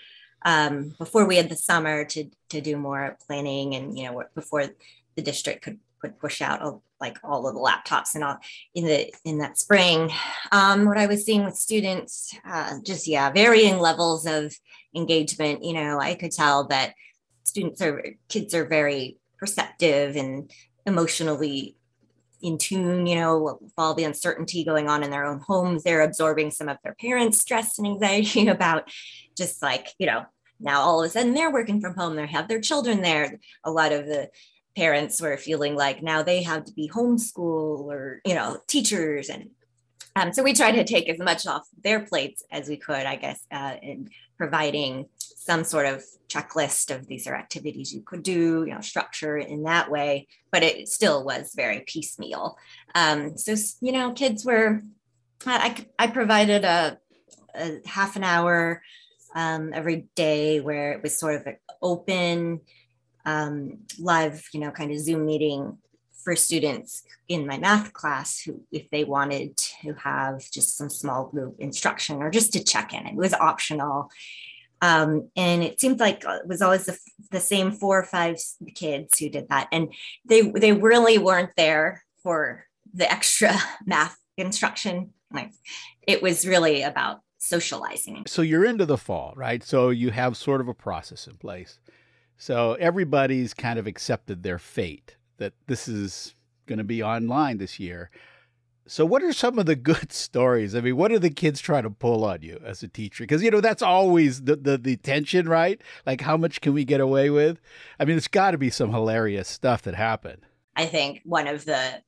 um, 0.43 0.95
before 0.97 1.25
we 1.25 1.37
had 1.37 1.49
the 1.49 1.55
summer 1.55 2.03
to 2.05 2.25
to 2.49 2.61
do 2.61 2.77
more 2.77 3.17
planning 3.27 3.75
and 3.75 3.97
you 3.97 4.05
know 4.05 4.23
before 4.33 4.65
the 5.15 5.21
district 5.21 5.61
could 5.63 5.79
would 6.01 6.19
push 6.19 6.41
out 6.41 6.81
like 6.99 7.17
all 7.23 7.47
of 7.47 7.55
the 7.55 7.59
laptops 7.59 8.15
and 8.15 8.23
all 8.23 8.37
in 8.75 8.85
the 8.85 9.11
in 9.25 9.39
that 9.39 9.57
spring. 9.57 10.11
Um, 10.51 10.85
what 10.85 10.97
I 10.97 11.07
was 11.07 11.25
seeing 11.25 11.43
with 11.43 11.55
students, 11.55 12.35
uh, 12.47 12.75
just 12.85 13.07
yeah, 13.07 13.31
varying 13.31 13.79
levels 13.79 14.25
of 14.25 14.55
engagement. 14.95 15.63
You 15.63 15.73
know, 15.73 15.99
I 15.99 16.15
could 16.15 16.31
tell 16.31 16.67
that 16.67 16.93
students 17.43 17.81
are 17.81 18.03
kids 18.29 18.53
are 18.53 18.65
very 18.65 19.17
perceptive 19.37 20.15
and 20.15 20.51
emotionally 20.85 21.75
in 22.41 22.57
tune, 22.57 23.05
you 23.05 23.15
know, 23.15 23.57
with 23.61 23.73
all 23.77 23.93
the 23.93 24.03
uncertainty 24.03 24.63
going 24.63 24.89
on 24.89 25.03
in 25.03 25.11
their 25.11 25.25
own 25.25 25.39
homes. 25.39 25.83
They're 25.83 26.01
absorbing 26.01 26.51
some 26.51 26.69
of 26.69 26.77
their 26.83 26.95
parents' 26.99 27.39
stress 27.39 27.77
and 27.77 27.87
anxiety 27.87 28.47
about 28.47 28.91
just 29.37 29.61
like, 29.61 29.89
you 29.99 30.07
know, 30.07 30.25
now 30.59 30.81
all 30.81 31.01
of 31.01 31.07
a 31.07 31.09
sudden 31.09 31.33
they're 31.33 31.51
working 31.51 31.81
from 31.81 31.95
home, 31.95 32.15
they 32.15 32.27
have 32.27 32.47
their 32.47 32.61
children 32.61 33.01
there. 33.01 33.39
A 33.63 33.71
lot 33.71 33.91
of 33.91 34.05
the 34.05 34.29
parents 34.75 35.21
were 35.21 35.37
feeling 35.37 35.75
like 35.75 36.01
now 36.01 36.23
they 36.23 36.43
have 36.43 36.65
to 36.65 36.73
be 36.73 36.89
homeschool 36.89 37.85
or 37.85 38.21
you 38.25 38.33
know 38.33 38.57
teachers 38.67 39.29
and 39.29 39.49
um, 40.15 40.33
so 40.33 40.43
we 40.43 40.53
tried 40.53 40.73
to 40.73 40.83
take 40.83 41.07
as 41.07 41.19
much 41.19 41.47
off 41.47 41.67
their 41.83 42.01
plates 42.01 42.43
as 42.51 42.67
we 42.67 42.77
could 42.77 43.05
i 43.05 43.15
guess 43.15 43.45
uh, 43.51 43.75
in 43.81 44.09
providing 44.37 45.05
some 45.19 45.63
sort 45.63 45.85
of 45.85 46.03
checklist 46.27 46.95
of 46.95 47.07
these 47.07 47.27
are 47.27 47.35
activities 47.35 47.93
you 47.93 48.01
could 48.01 48.23
do 48.23 48.63
you 48.65 48.73
know 48.73 48.81
structure 48.81 49.37
in 49.37 49.63
that 49.63 49.89
way 49.89 50.27
but 50.51 50.63
it 50.63 50.87
still 50.89 51.23
was 51.23 51.53
very 51.55 51.81
piecemeal. 51.87 52.57
Um, 52.93 53.37
so 53.37 53.55
you 53.81 53.91
know 53.91 54.11
kids 54.13 54.45
were 54.45 54.83
i, 55.45 55.85
I 55.97 56.07
provided 56.07 56.63
a, 56.63 56.97
a 57.55 57.79
half 57.85 58.15
an 58.15 58.23
hour 58.23 58.81
um, 59.33 59.71
every 59.73 60.07
day 60.15 60.59
where 60.59 60.91
it 60.93 61.03
was 61.03 61.17
sort 61.17 61.35
of 61.35 61.53
open 61.81 62.61
um, 63.25 63.79
live, 63.99 64.47
you 64.53 64.59
know, 64.59 64.71
kind 64.71 64.91
of 64.91 64.99
Zoom 64.99 65.25
meeting 65.25 65.77
for 66.23 66.35
students 66.35 67.03
in 67.27 67.47
my 67.47 67.57
math 67.57 67.93
class 67.93 68.41
who, 68.41 68.61
if 68.71 68.89
they 68.89 69.03
wanted 69.03 69.57
to 69.57 69.93
have 69.93 70.39
just 70.51 70.77
some 70.77 70.89
small 70.89 71.27
group 71.27 71.55
instruction 71.59 72.21
or 72.21 72.29
just 72.29 72.53
to 72.53 72.63
check 72.63 72.93
in, 72.93 73.07
it 73.07 73.15
was 73.15 73.33
optional. 73.33 74.09
Um, 74.81 75.29
and 75.35 75.63
it 75.63 75.79
seemed 75.79 75.99
like 75.99 76.23
it 76.25 76.47
was 76.47 76.61
always 76.61 76.85
the, 76.85 76.97
the 77.29 77.39
same 77.39 77.71
four 77.71 77.99
or 77.99 78.03
five 78.03 78.37
kids 78.73 79.19
who 79.19 79.29
did 79.29 79.49
that. 79.49 79.67
And 79.71 79.93
they, 80.25 80.41
they 80.41 80.73
really 80.73 81.17
weren't 81.17 81.55
there 81.55 82.03
for 82.23 82.65
the 82.93 83.11
extra 83.11 83.53
math 83.85 84.17
instruction. 84.37 85.11
Like 85.31 85.51
it 86.07 86.21
was 86.21 86.47
really 86.47 86.81
about 86.81 87.21
socializing. 87.37 88.23
So 88.27 88.41
you're 88.41 88.65
into 88.65 88.85
the 88.85 88.97
fall, 88.97 89.33
right? 89.35 89.63
So 89.63 89.89
you 89.89 90.11
have 90.11 90.37
sort 90.37 90.61
of 90.61 90.67
a 90.67 90.73
process 90.73 91.27
in 91.27 91.37
place. 91.37 91.79
So 92.41 92.73
everybody's 92.79 93.53
kind 93.53 93.77
of 93.77 93.85
accepted 93.85 94.41
their 94.41 94.57
fate 94.57 95.15
that 95.37 95.53
this 95.67 95.87
is 95.87 96.33
going 96.65 96.79
to 96.79 96.83
be 96.83 97.03
online 97.03 97.59
this 97.59 97.79
year. 97.79 98.09
So, 98.87 99.05
what 99.05 99.21
are 99.21 99.31
some 99.31 99.59
of 99.59 99.67
the 99.67 99.75
good 99.91 100.11
stories? 100.11 100.73
I 100.73 100.81
mean, 100.81 100.97
what 100.97 101.11
are 101.11 101.19
the 101.19 101.29
kids 101.29 101.61
trying 101.61 101.83
to 101.83 101.91
pull 101.91 102.25
on 102.25 102.41
you 102.41 102.59
as 102.65 102.81
a 102.81 102.87
teacher? 102.87 103.25
Because 103.25 103.43
you 103.43 103.51
know 103.51 103.61
that's 103.61 103.83
always 103.83 104.45
the, 104.45 104.55
the 104.55 104.79
the 104.79 104.97
tension, 104.97 105.47
right? 105.47 105.79
Like, 106.03 106.21
how 106.21 106.35
much 106.35 106.61
can 106.61 106.73
we 106.73 106.83
get 106.83 106.99
away 106.99 107.29
with? 107.29 107.61
I 107.99 108.05
mean, 108.05 108.15
there's 108.15 108.27
got 108.27 108.51
to 108.51 108.57
be 108.57 108.71
some 108.71 108.91
hilarious 108.91 109.47
stuff 109.47 109.83
that 109.83 109.93
happened. 109.93 110.41
I 110.75 110.87
think 110.87 111.21
one 111.23 111.47
of 111.47 111.65
the 111.65 112.01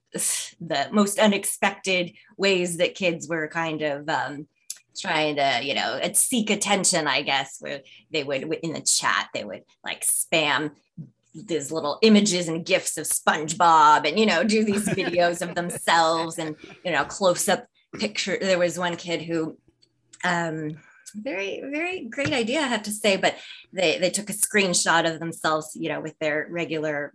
the 0.60 0.88
most 0.92 1.20
unexpected 1.20 2.12
ways 2.38 2.78
that 2.78 2.96
kids 2.96 3.28
were 3.28 3.48
kind 3.50 3.84
of 3.84 4.10
um, 4.10 4.48
trying 5.00 5.35
to 5.35 5.59
you 5.63 5.73
know 5.73 6.00
seek 6.13 6.50
attention 6.50 7.07
i 7.07 7.21
guess 7.21 7.57
where 7.59 7.81
they 8.12 8.23
would 8.23 8.43
in 8.62 8.73
the 8.73 8.81
chat 8.81 9.29
they 9.33 9.43
would 9.43 9.63
like 9.83 10.05
spam 10.05 10.71
these 11.35 11.71
little 11.71 11.97
images 12.03 12.47
and 12.47 12.63
gifs 12.63 12.95
of 12.95 13.07
SpongeBob 13.07 14.07
and 14.07 14.19
you 14.19 14.25
know 14.25 14.43
do 14.43 14.63
these 14.63 14.88
videos 14.89 15.41
of 15.41 15.55
themselves 15.55 16.38
and 16.38 16.55
you 16.85 16.91
know 16.91 17.03
close 17.05 17.50
up 17.50 17.65
picture 18.00 18.38
there 18.39 18.59
was 18.59 18.77
one 18.77 18.95
kid 18.95 19.21
who 19.21 19.57
um 20.23 20.77
very 21.15 21.62
very 21.62 22.05
great 22.05 22.33
idea 22.33 22.59
i 22.59 22.67
have 22.67 22.83
to 22.83 22.91
say 22.91 23.17
but 23.17 23.35
they 23.71 24.00
they 24.00 24.09
took 24.09 24.29
a 24.29 24.33
screenshot 24.33 25.12
of 25.12 25.19
themselves 25.19 25.75
you 25.75 25.89
know 25.89 26.01
with 26.01 26.17
their 26.19 26.47
regular 26.50 27.13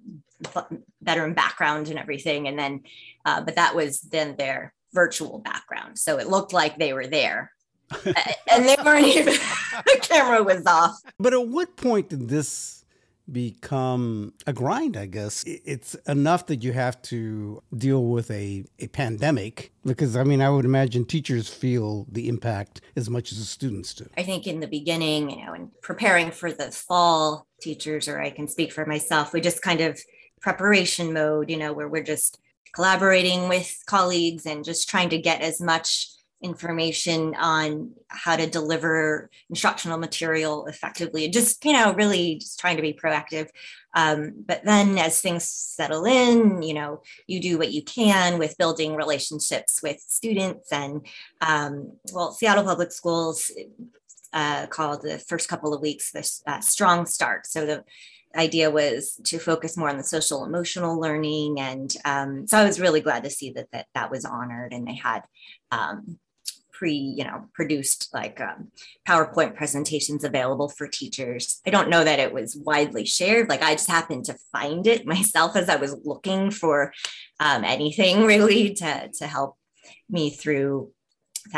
veteran 1.02 1.34
background 1.34 1.88
and 1.88 1.98
everything 1.98 2.46
and 2.46 2.58
then 2.58 2.80
uh, 3.24 3.40
but 3.40 3.56
that 3.56 3.74
was 3.74 4.00
then 4.02 4.36
their 4.36 4.72
virtual 4.92 5.38
background. 5.38 5.98
So 5.98 6.18
it 6.18 6.28
looked 6.28 6.52
like 6.52 6.78
they 6.78 6.92
were 6.92 7.06
there 7.06 7.52
and 8.50 8.68
they 8.68 8.76
weren't 8.84 9.06
even 9.06 9.34
the 9.34 9.98
camera 10.02 10.42
was 10.42 10.64
off 10.66 11.00
but 11.18 11.32
at 11.32 11.48
what 11.48 11.76
point 11.76 12.08
did 12.08 12.28
this 12.28 12.78
become 13.30 14.32
a 14.46 14.52
grind, 14.52 14.96
I 14.96 15.06
guess. 15.06 15.44
It's 15.46 15.94
enough 16.06 16.46
that 16.46 16.62
you 16.62 16.72
have 16.72 17.00
to 17.02 17.62
deal 17.76 18.04
with 18.04 18.30
a, 18.30 18.64
a 18.78 18.88
pandemic 18.88 19.72
because, 19.84 20.16
I 20.16 20.24
mean, 20.24 20.40
I 20.40 20.50
would 20.50 20.64
imagine 20.64 21.04
teachers 21.04 21.48
feel 21.48 22.06
the 22.10 22.28
impact 22.28 22.80
as 22.96 23.10
much 23.10 23.32
as 23.32 23.38
the 23.38 23.44
students 23.44 23.94
do. 23.94 24.06
I 24.16 24.22
think 24.22 24.46
in 24.46 24.60
the 24.60 24.66
beginning, 24.66 25.30
you 25.30 25.44
know, 25.44 25.54
in 25.54 25.70
preparing 25.82 26.30
for 26.30 26.52
the 26.52 26.70
fall, 26.70 27.46
teachers, 27.60 28.08
or 28.08 28.20
I 28.20 28.30
can 28.30 28.48
speak 28.48 28.72
for 28.72 28.86
myself, 28.86 29.32
we 29.32 29.40
just 29.40 29.62
kind 29.62 29.80
of 29.80 30.00
preparation 30.40 31.12
mode, 31.12 31.50
you 31.50 31.56
know, 31.56 31.72
where 31.72 31.88
we're 31.88 32.02
just 32.02 32.38
collaborating 32.74 33.48
with 33.48 33.82
colleagues 33.86 34.46
and 34.46 34.64
just 34.64 34.88
trying 34.88 35.08
to 35.10 35.18
get 35.18 35.42
as 35.42 35.60
much 35.60 36.08
information 36.42 37.34
on 37.34 37.92
how 38.08 38.36
to 38.36 38.46
deliver 38.46 39.28
instructional 39.50 39.98
material 39.98 40.66
effectively. 40.66 41.28
Just 41.28 41.64
you 41.64 41.72
know 41.72 41.92
really 41.94 42.36
just 42.36 42.60
trying 42.60 42.76
to 42.76 42.82
be 42.82 42.92
proactive. 42.92 43.48
Um, 43.94 44.44
but 44.46 44.64
then 44.64 44.98
as 44.98 45.20
things 45.20 45.48
settle 45.48 46.04
in 46.04 46.62
you 46.62 46.74
know 46.74 47.02
you 47.26 47.40
do 47.40 47.58
what 47.58 47.72
you 47.72 47.82
can 47.82 48.38
with 48.38 48.58
building 48.58 48.94
relationships 48.94 49.82
with 49.82 50.00
students 50.00 50.70
and 50.72 51.06
um, 51.40 51.92
well 52.12 52.32
seattle 52.32 52.64
public 52.64 52.92
schools 52.92 53.50
uh, 54.32 54.66
called 54.66 55.02
the 55.02 55.18
first 55.18 55.48
couple 55.48 55.74
of 55.74 55.80
weeks 55.80 56.12
the 56.12 56.52
uh, 56.52 56.60
strong 56.60 57.06
start. 57.06 57.46
So 57.46 57.66
the 57.66 57.84
idea 58.36 58.70
was 58.70 59.18
to 59.24 59.38
focus 59.38 59.76
more 59.76 59.88
on 59.88 59.96
the 59.96 60.04
social 60.04 60.44
emotional 60.44 61.00
learning 61.00 61.58
and 61.58 61.96
um, 62.04 62.46
so 62.46 62.58
i 62.58 62.64
was 62.64 62.78
really 62.78 63.00
glad 63.00 63.24
to 63.24 63.30
see 63.30 63.52
that 63.52 63.70
that, 63.72 63.86
that 63.94 64.10
was 64.10 64.24
honored 64.24 64.72
and 64.72 64.86
they 64.86 64.94
had 64.94 65.22
um, 65.72 66.18
pre 66.78 66.92
you 66.92 67.24
know 67.24 67.44
produced 67.54 68.08
like 68.12 68.40
um, 68.40 68.68
powerpoint 69.06 69.56
presentations 69.56 70.24
available 70.24 70.68
for 70.68 70.86
teachers. 70.86 71.60
I 71.66 71.70
don't 71.70 71.90
know 71.90 72.04
that 72.04 72.20
it 72.20 72.32
was 72.32 72.56
widely 72.56 73.04
shared. 73.04 73.48
Like 73.48 73.62
i 73.62 73.74
just 73.74 73.90
happened 73.90 74.24
to 74.26 74.36
find 74.52 74.86
it 74.86 75.06
myself 75.06 75.56
as 75.56 75.68
i 75.68 75.76
was 75.76 75.96
looking 76.04 76.50
for 76.50 76.92
um, 77.40 77.64
anything 77.64 78.24
really 78.32 78.74
to 78.74 79.10
to 79.18 79.26
help 79.26 79.56
me 80.08 80.30
through 80.30 80.92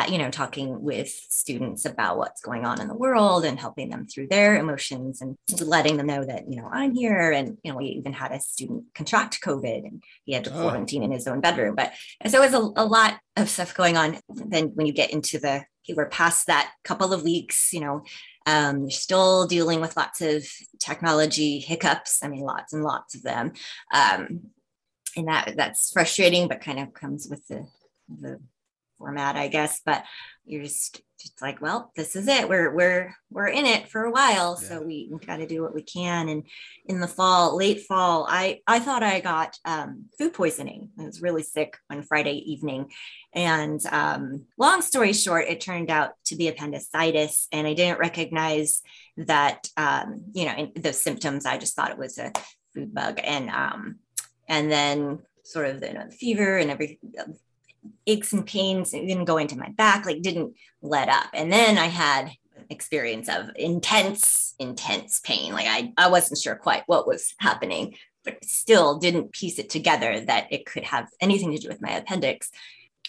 you 0.08 0.18
know 0.18 0.30
talking 0.30 0.82
with 0.82 1.08
students 1.08 1.84
about 1.84 2.18
what's 2.18 2.40
going 2.40 2.64
on 2.64 2.80
in 2.80 2.88
the 2.88 2.94
world 2.94 3.44
and 3.44 3.58
helping 3.58 3.90
them 3.90 4.06
through 4.06 4.28
their 4.28 4.56
emotions 4.56 5.20
and 5.20 5.36
letting 5.60 5.96
them 5.96 6.06
know 6.06 6.24
that 6.24 6.48
you 6.48 6.56
know 6.56 6.68
i'm 6.72 6.94
here. 6.94 7.30
And 7.30 7.58
you 7.62 7.72
know 7.72 7.78
we 7.78 7.86
even 7.86 8.12
had 8.12 8.32
a 8.32 8.40
student 8.40 8.84
contract 8.94 9.40
covid 9.40 9.86
and 9.86 10.02
he 10.24 10.32
had 10.32 10.44
to 10.44 10.54
oh. 10.54 10.62
quarantine 10.62 11.02
in 11.02 11.12
his 11.12 11.26
own 11.26 11.40
bedroom. 11.40 11.74
But 11.74 11.92
so 12.26 12.42
it 12.42 12.52
was 12.52 12.54
a, 12.54 12.82
a 12.82 12.84
lot 12.84 13.18
of 13.36 13.48
stuff 13.48 13.74
going 13.74 13.96
on. 13.96 14.18
Then 14.28 14.72
when 14.74 14.86
you 14.86 14.92
get 14.92 15.12
into 15.12 15.38
the 15.38 15.64
we're 15.96 16.06
past 16.06 16.46
that 16.46 16.70
couple 16.84 17.12
of 17.12 17.24
weeks 17.24 17.72
you 17.72 17.80
know 17.80 18.04
um, 18.46 18.82
you're 18.82 18.90
still 18.90 19.46
dealing 19.46 19.80
with 19.80 19.96
lots 19.96 20.20
of 20.22 20.46
technology 20.78 21.58
hiccups. 21.58 22.22
I 22.22 22.28
mean 22.28 22.42
lots 22.42 22.72
and 22.72 22.82
lots 22.82 23.14
of 23.14 23.22
them. 23.22 23.52
Um, 23.92 24.50
and 25.16 25.28
that 25.28 25.54
that's 25.56 25.90
frustrating 25.92 26.48
but 26.48 26.60
kind 26.60 26.78
of 26.78 26.94
comes 26.94 27.26
with 27.28 27.46
the 27.48 27.66
the 28.08 28.40
format, 29.00 29.34
I 29.34 29.48
guess. 29.48 29.80
But 29.84 30.04
you're 30.44 30.62
just 30.62 31.00
just 31.18 31.42
like, 31.42 31.60
well, 31.60 31.92
this 31.96 32.16
is 32.16 32.28
it. 32.28 32.48
We're 32.48 32.74
we're 32.74 33.14
we're 33.30 33.48
in 33.48 33.66
it 33.66 33.88
for 33.88 34.04
a 34.04 34.10
while, 34.10 34.58
yeah. 34.60 34.68
so 34.68 34.82
we 34.82 35.10
got 35.26 35.36
to 35.38 35.46
do 35.46 35.62
what 35.62 35.74
we 35.74 35.82
can. 35.82 36.28
And 36.28 36.44
in 36.86 37.00
the 37.00 37.08
fall, 37.08 37.56
late 37.56 37.82
fall, 37.86 38.26
I 38.28 38.60
I 38.66 38.78
thought 38.78 39.02
I 39.02 39.20
got 39.20 39.56
um, 39.64 40.06
food 40.18 40.34
poisoning. 40.34 40.90
I 40.98 41.04
was 41.04 41.22
really 41.22 41.42
sick 41.42 41.76
on 41.90 42.02
Friday 42.02 42.36
evening, 42.52 42.90
and 43.34 43.80
um, 43.90 44.46
long 44.58 44.82
story 44.82 45.12
short, 45.12 45.46
it 45.48 45.60
turned 45.60 45.90
out 45.90 46.12
to 46.26 46.36
be 46.36 46.48
appendicitis, 46.48 47.48
and 47.52 47.66
I 47.66 47.74
didn't 47.74 48.00
recognize 48.00 48.82
that 49.16 49.66
um, 49.76 50.24
you 50.32 50.46
know 50.46 50.70
the 50.76 50.92
symptoms. 50.92 51.46
I 51.46 51.58
just 51.58 51.74
thought 51.74 51.90
it 51.90 51.98
was 51.98 52.18
a 52.18 52.32
food 52.74 52.94
bug, 52.94 53.20
and 53.22 53.50
um, 53.50 53.96
and 54.48 54.70
then 54.70 55.20
sort 55.44 55.66
of 55.66 55.80
the, 55.80 55.88
you 55.88 55.94
know, 55.94 56.06
the 56.06 56.12
fever 56.12 56.58
and 56.58 56.70
every 56.70 56.98
aches 58.06 58.32
and 58.32 58.46
pains 58.46 58.90
didn't 58.90 59.24
go 59.24 59.38
into 59.38 59.58
my 59.58 59.70
back, 59.70 60.06
like 60.06 60.22
didn't 60.22 60.54
let 60.82 61.08
up. 61.08 61.26
And 61.32 61.52
then 61.52 61.78
I 61.78 61.86
had 61.86 62.30
experience 62.68 63.28
of 63.28 63.50
intense, 63.56 64.54
intense 64.58 65.20
pain. 65.20 65.52
Like 65.52 65.66
I, 65.66 65.92
I 65.96 66.08
wasn't 66.08 66.40
sure 66.40 66.54
quite 66.54 66.82
what 66.86 67.06
was 67.06 67.34
happening, 67.38 67.94
but 68.24 68.44
still 68.44 68.98
didn't 68.98 69.32
piece 69.32 69.58
it 69.58 69.70
together 69.70 70.20
that 70.20 70.48
it 70.50 70.66
could 70.66 70.84
have 70.84 71.08
anything 71.20 71.52
to 71.52 71.58
do 71.58 71.68
with 71.68 71.82
my 71.82 71.90
appendix. 71.90 72.50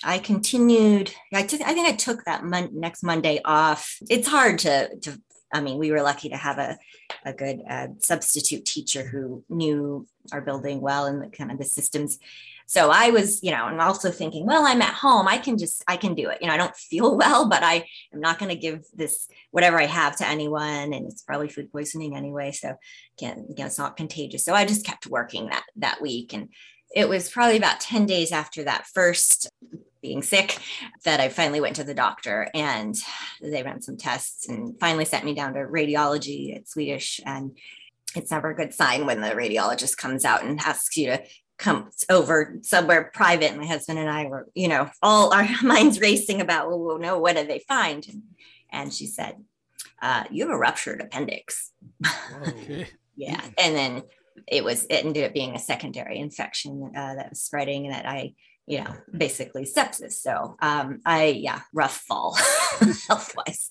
I 0.04 0.20
continued. 0.20 1.14
I, 1.34 1.44
took, 1.44 1.62
I 1.62 1.74
think 1.74 1.88
I 1.88 1.96
took 1.96 2.24
that 2.26 2.44
mon- 2.44 2.80
next 2.80 3.04
Monday 3.04 3.40
off. 3.46 3.98
It's 4.10 4.28
hard 4.28 4.60
to, 4.60 4.90
to. 5.02 5.22
I 5.54 5.60
mean, 5.60 5.78
we 5.78 5.92
were 5.92 6.02
lucky 6.02 6.30
to 6.30 6.38
have 6.38 6.58
a, 6.60 6.78
a 7.26 7.34
good 7.34 7.62
uh, 7.70 7.88
substitute 8.00 8.64
teacher 8.64 9.06
who 9.06 9.44
knew 9.50 10.08
our 10.32 10.40
building 10.40 10.80
well 10.80 11.06
and 11.06 11.22
the 11.22 11.28
kind 11.28 11.52
of 11.52 11.58
the 11.58 11.66
systems 11.66 12.20
so 12.72 12.90
I 12.90 13.10
was, 13.10 13.44
you 13.44 13.52
know, 13.52 13.68
and 13.68 13.82
also 13.82 14.12
thinking, 14.12 14.46
well, 14.46 14.66
I'm 14.66 14.82
at 14.82 14.94
home. 14.94 15.28
I 15.28 15.40
can 15.40 15.58
just, 15.58 15.84
I 15.90 15.98
can 15.98 16.16
do 16.16 16.30
it. 16.30 16.38
You 16.40 16.48
know, 16.48 16.54
I 16.54 16.58
don't 16.58 16.74
feel 16.74 17.18
well, 17.18 17.50
but 17.50 17.64
I 17.64 17.86
am 18.14 18.22
not 18.22 18.40
going 18.40 18.48
to 18.48 18.56
give 18.56 18.86
this 18.94 19.28
whatever 19.52 19.78
I 19.78 19.88
have 19.88 20.16
to 20.20 20.26
anyone, 20.26 20.94
and 20.94 21.06
it's 21.06 21.22
probably 21.22 21.50
food 21.50 21.70
poisoning 21.70 22.16
anyway. 22.16 22.54
So 22.54 22.78
again, 23.18 23.46
again, 23.50 23.68
it's 23.68 23.78
not 23.78 23.98
contagious. 23.98 24.46
So 24.46 24.54
I 24.54 24.64
just 24.64 24.86
kept 24.86 25.06
working 25.06 25.48
that 25.48 25.66
that 25.76 26.02
week, 26.02 26.32
and 26.32 26.48
it 26.96 27.10
was 27.10 27.30
probably 27.30 27.58
about 27.58 27.82
ten 27.82 28.06
days 28.06 28.32
after 28.32 28.64
that 28.64 28.88
first 28.94 29.50
being 30.02 30.24
sick 30.24 30.58
that 31.04 31.20
I 31.20 31.28
finally 31.28 31.60
went 31.60 31.76
to 31.76 31.84
the 31.84 31.94
doctor 31.94 32.48
and 32.56 32.96
they 33.42 33.64
ran 33.64 33.82
some 33.82 33.98
tests 33.98 34.48
and 34.48 34.80
finally 34.80 35.06
sent 35.06 35.26
me 35.26 35.36
down 35.36 35.54
to 35.54 35.60
radiology 35.60 36.56
at 36.56 36.70
Swedish 36.70 37.20
and 37.24 37.56
it's 38.16 38.32
never 38.32 38.50
a 38.50 38.56
good 38.56 38.74
sign 38.74 39.06
when 39.06 39.22
the 39.22 39.30
radiologist 39.30 39.98
comes 39.98 40.26
out 40.26 40.44
and 40.44 40.60
asks 40.60 40.98
you 40.98 41.08
to 41.08 41.24
comes 41.62 42.04
over 42.10 42.58
somewhere 42.64 43.12
private. 43.14 43.56
My 43.56 43.68
husband 43.68 44.00
and 44.00 44.10
I 44.10 44.26
were, 44.26 44.48
you 44.56 44.68
know, 44.68 44.90
all 45.02 45.32
our 45.32 45.48
minds 45.64 46.02
racing 46.02 46.42
about, 46.42 46.68
well, 46.70 46.98
no, 46.98 47.20
what 47.20 47.36
did 47.36 47.48
they 47.48 47.60
find? 47.60 48.06
And 48.72 48.92
she 48.92 49.06
said, 49.06 49.36
uh, 50.02 50.24
you 50.32 50.44
have 50.44 50.54
a 50.54 50.58
ruptured 50.58 51.02
appendix. 51.02 51.72
Okay. 52.48 52.88
yeah. 53.16 53.42
And 53.58 53.76
then 53.76 54.04
it 54.48 54.64
was, 54.64 54.86
it 54.86 55.06
ended 55.06 55.26
up 55.26 55.34
being 55.34 55.54
a 55.54 55.60
secondary 55.60 56.18
infection 56.18 56.92
uh, 56.96 57.16
that 57.16 57.30
was 57.30 57.42
spreading 57.42 57.86
and 57.86 57.94
that 57.94 58.08
I, 58.08 58.34
you 58.66 58.80
know, 58.80 58.96
basically 59.16 59.66
sepsis. 59.66 60.14
So 60.14 60.56
um, 60.62 61.02
I, 61.06 61.26
yeah, 61.26 61.62
rough 61.74 61.98
fall 61.98 62.36
health 63.08 63.36
wise. 63.38 63.70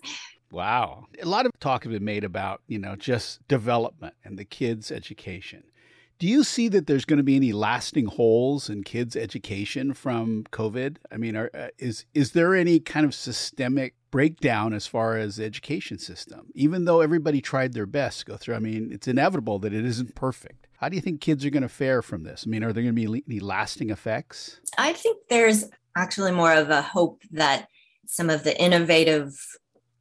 Wow. 0.52 1.06
A 1.20 1.26
lot 1.26 1.46
of 1.46 1.52
talk 1.58 1.82
has 1.84 1.92
been 1.92 2.04
made 2.04 2.22
about, 2.22 2.62
you 2.68 2.78
know, 2.78 2.94
just 2.94 3.46
development 3.48 4.14
and 4.24 4.38
the 4.38 4.44
kids' 4.44 4.92
education. 4.92 5.64
Do 6.20 6.28
you 6.28 6.44
see 6.44 6.68
that 6.68 6.86
there's 6.86 7.06
going 7.06 7.16
to 7.16 7.22
be 7.22 7.36
any 7.36 7.52
lasting 7.52 8.04
holes 8.04 8.68
in 8.68 8.84
kids' 8.84 9.16
education 9.16 9.94
from 9.94 10.44
COVID? 10.52 10.98
I 11.10 11.16
mean, 11.16 11.34
are, 11.34 11.50
uh, 11.54 11.68
is 11.78 12.04
is 12.12 12.32
there 12.32 12.54
any 12.54 12.78
kind 12.78 13.06
of 13.06 13.14
systemic 13.14 13.94
breakdown 14.10 14.74
as 14.74 14.86
far 14.86 15.16
as 15.16 15.36
the 15.36 15.44
education 15.44 15.98
system. 15.98 16.48
Even 16.54 16.84
though 16.84 17.00
everybody 17.00 17.40
tried 17.40 17.72
their 17.72 17.86
best 17.86 18.20
to 18.20 18.26
go 18.26 18.36
through, 18.36 18.54
I 18.54 18.58
mean, 18.58 18.90
it's 18.92 19.08
inevitable 19.08 19.58
that 19.60 19.72
it 19.72 19.84
isn't 19.84 20.14
perfect. 20.14 20.66
How 20.78 20.88
do 20.88 20.96
you 20.96 21.02
think 21.02 21.20
kids 21.20 21.44
are 21.44 21.50
going 21.50 21.62
to 21.62 21.68
fare 21.68 22.02
from 22.02 22.24
this? 22.24 22.44
I 22.46 22.50
mean, 22.50 22.64
are 22.64 22.72
there 22.72 22.82
going 22.82 22.94
to 22.94 23.08
be 23.08 23.22
any 23.28 23.40
lasting 23.40 23.90
effects? 23.90 24.60
I 24.78 24.92
think 24.92 25.18
there's 25.28 25.66
actually 25.96 26.32
more 26.32 26.52
of 26.52 26.70
a 26.70 26.82
hope 26.82 27.22
that 27.30 27.68
some 28.06 28.30
of 28.30 28.44
the 28.44 28.60
innovative 28.60 29.34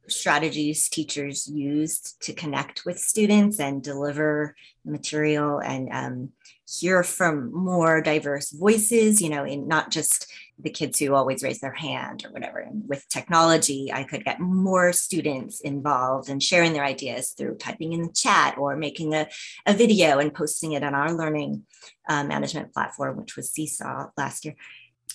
strategies 0.08 0.88
teachers 0.88 1.48
used 1.48 2.20
to 2.22 2.32
connect 2.32 2.84
with 2.84 2.98
students 2.98 3.60
and 3.60 3.82
deliver 3.82 4.54
material 4.84 5.60
and 5.60 5.88
um, 5.92 6.30
hear 6.68 7.02
from 7.02 7.52
more 7.52 8.00
diverse 8.00 8.50
voices, 8.50 9.20
you 9.20 9.28
know, 9.28 9.44
in 9.44 9.68
not 9.68 9.90
just 9.90 10.26
the 10.58 10.70
kids 10.70 10.98
who 10.98 11.14
always 11.14 11.42
raise 11.42 11.60
their 11.60 11.72
hand 11.72 12.24
or 12.24 12.32
whatever. 12.32 12.58
And 12.58 12.88
with 12.88 13.08
technology, 13.08 13.90
I 13.92 14.04
could 14.04 14.24
get 14.24 14.40
more 14.40 14.92
students 14.92 15.60
involved 15.60 16.28
and 16.28 16.42
sharing 16.42 16.72
their 16.72 16.84
ideas 16.84 17.30
through 17.30 17.56
typing 17.56 17.92
in 17.92 18.02
the 18.02 18.12
chat 18.12 18.58
or 18.58 18.76
making 18.76 19.14
a, 19.14 19.28
a 19.66 19.74
video 19.74 20.18
and 20.18 20.34
posting 20.34 20.72
it 20.72 20.84
on 20.84 20.94
our 20.94 21.12
learning 21.12 21.64
uh, 22.08 22.24
management 22.24 22.72
platform, 22.72 23.16
which 23.16 23.36
was 23.36 23.50
Seesaw 23.50 24.10
last 24.16 24.44
year. 24.44 24.54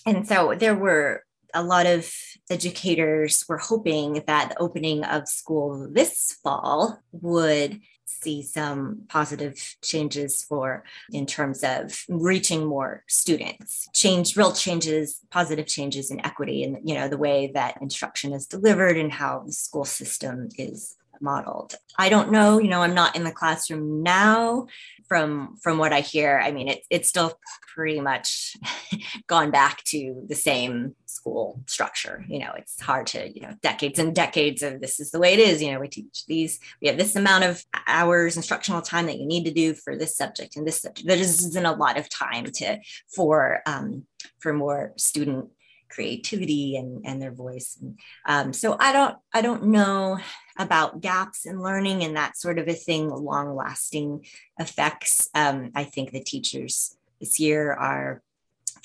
And 0.06 0.28
so 0.28 0.56
there 0.58 0.76
were 0.76 1.24
a 1.56 1.64
lot 1.64 1.86
of 1.86 2.12
educators 2.50 3.44
were 3.48 3.58
hoping 3.58 4.24
that 4.28 4.50
the 4.50 4.60
opening 4.60 5.04
of 5.04 5.28
school 5.28 5.90
this 5.92 6.38
fall 6.44 7.00
would 7.12 7.80
see 8.06 8.44
some 8.44 9.02
positive 9.10 9.78
changes 9.84 10.44
for 10.44 10.84
in 11.12 11.26
terms 11.26 11.64
of 11.64 12.04
reaching 12.08 12.66
more 12.66 13.04
students. 13.08 13.88
Change 13.94 14.38
real 14.38 14.52
changes 14.52 15.20
positive 15.32 15.66
changes 15.66 16.12
in 16.12 16.24
equity 16.24 16.64
and 16.64 16.78
you 16.84 16.94
know 16.94 17.08
the 17.08 17.18
way 17.18 17.52
that 17.56 17.82
instruction 17.82 18.32
is 18.34 18.46
delivered 18.46 18.98
and 18.98 19.12
how 19.12 19.44
the 19.46 19.52
school 19.52 19.86
system 19.86 20.50
is 20.58 20.96
modeled. 21.22 21.74
I 21.98 22.10
don't 22.10 22.32
know 22.32 22.60
you 22.60 22.68
know 22.68 22.82
i'm 22.82 22.94
not 22.94 23.16
in 23.16 23.24
the 23.24 23.32
classroom 23.32 24.04
now 24.04 24.68
from 25.08 25.58
from 25.62 25.78
what 25.78 25.94
I 25.94 26.02
hear, 26.02 26.40
I 26.44 26.52
mean, 26.52 26.68
it, 26.68 26.84
it's 26.90 27.10
still 27.10 27.34
pretty 27.74 28.00
much 28.02 28.56
gone 29.28 29.52
back 29.52 29.84
to 29.86 30.24
the 30.28 30.36
same 30.36 30.96
school 31.26 31.60
structure. 31.66 32.24
You 32.28 32.40
know, 32.40 32.54
it's 32.56 32.80
hard 32.80 33.08
to, 33.08 33.28
you 33.34 33.42
know, 33.42 33.54
decades 33.64 33.98
and 33.98 34.14
decades 34.14 34.62
of 34.62 34.80
this 34.80 35.00
is 35.00 35.10
the 35.10 35.20
way 35.20 35.34
it 35.34 35.40
is. 35.40 35.62
You 35.62 35.72
know, 35.72 35.80
we 35.80 35.88
teach 35.88 36.24
these, 36.28 36.60
we 36.82 36.88
have 36.88 36.98
this 36.98 37.16
amount 37.16 37.46
of 37.46 37.64
hours 37.88 38.38
instructional 38.38 38.84
time 38.84 39.08
that 39.08 39.18
you 39.18 39.26
need 39.26 39.46
to 39.46 39.52
do 39.52 39.74
for 39.74 39.98
this 39.98 40.16
subject 40.16 40.56
and 40.56 40.68
this 40.68 40.84
subject. 40.84 41.08
There 41.08 41.18
just 41.18 41.40
isn't 41.48 41.66
a 41.66 41.74
lot 41.74 41.98
of 41.98 42.10
time 42.10 42.46
to 42.46 42.78
for 43.16 43.62
um, 43.66 44.06
for 44.40 44.54
more 44.54 44.94
student 44.98 45.50
creativity 45.90 46.76
and, 46.76 47.06
and 47.06 47.20
their 47.20 47.32
voice. 47.32 47.78
And, 47.82 48.00
um, 48.28 48.54
so 48.54 48.78
I 48.80 48.94
don't 48.94 49.18
I 49.34 49.42
don't 49.42 49.68
know 49.68 50.20
about 50.60 51.02
gaps 51.02 51.48
in 51.48 51.60
learning 51.60 52.04
and 52.04 52.16
that 52.18 52.38
sort 52.38 52.60
of 52.60 52.68
a 52.68 52.74
thing, 52.74 53.10
long 53.10 53.56
lasting 53.56 54.26
effects. 54.60 55.28
Um, 55.34 55.72
I 55.74 55.86
think 55.86 56.12
the 56.12 56.24
teachers 56.24 56.96
this 57.20 57.40
year 57.40 57.74
are 57.74 58.22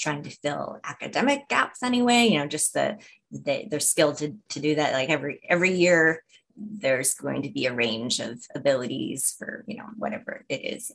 trying 0.00 0.22
to 0.22 0.30
fill 0.30 0.78
academic 0.84 1.48
gaps 1.48 1.82
anyway. 1.82 2.26
You 2.26 2.38
know, 2.38 2.46
just 2.46 2.74
the, 2.74 2.98
the 3.30 3.66
their 3.70 3.80
skill 3.80 4.14
to 4.14 4.34
to 4.50 4.60
do 4.60 4.74
that. 4.76 4.92
Like 4.92 5.10
every 5.10 5.40
every 5.48 5.72
year, 5.72 6.22
there's 6.56 7.14
going 7.14 7.42
to 7.42 7.50
be 7.50 7.66
a 7.66 7.74
range 7.74 8.20
of 8.20 8.38
abilities 8.54 9.34
for 9.38 9.64
you 9.66 9.76
know 9.76 9.86
whatever 9.96 10.44
it 10.48 10.64
is, 10.64 10.92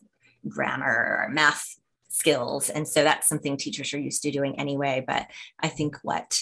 grammar 0.47 1.27
or 1.27 1.29
math 1.29 1.75
skills. 2.09 2.69
And 2.69 2.87
so 2.87 3.03
that's 3.03 3.27
something 3.27 3.57
teachers 3.57 3.93
are 3.93 3.99
used 3.99 4.23
to 4.23 4.31
doing 4.31 4.57
anyway. 4.59 5.03
But 5.05 5.27
I 5.59 5.67
think 5.67 5.97
what 6.01 6.41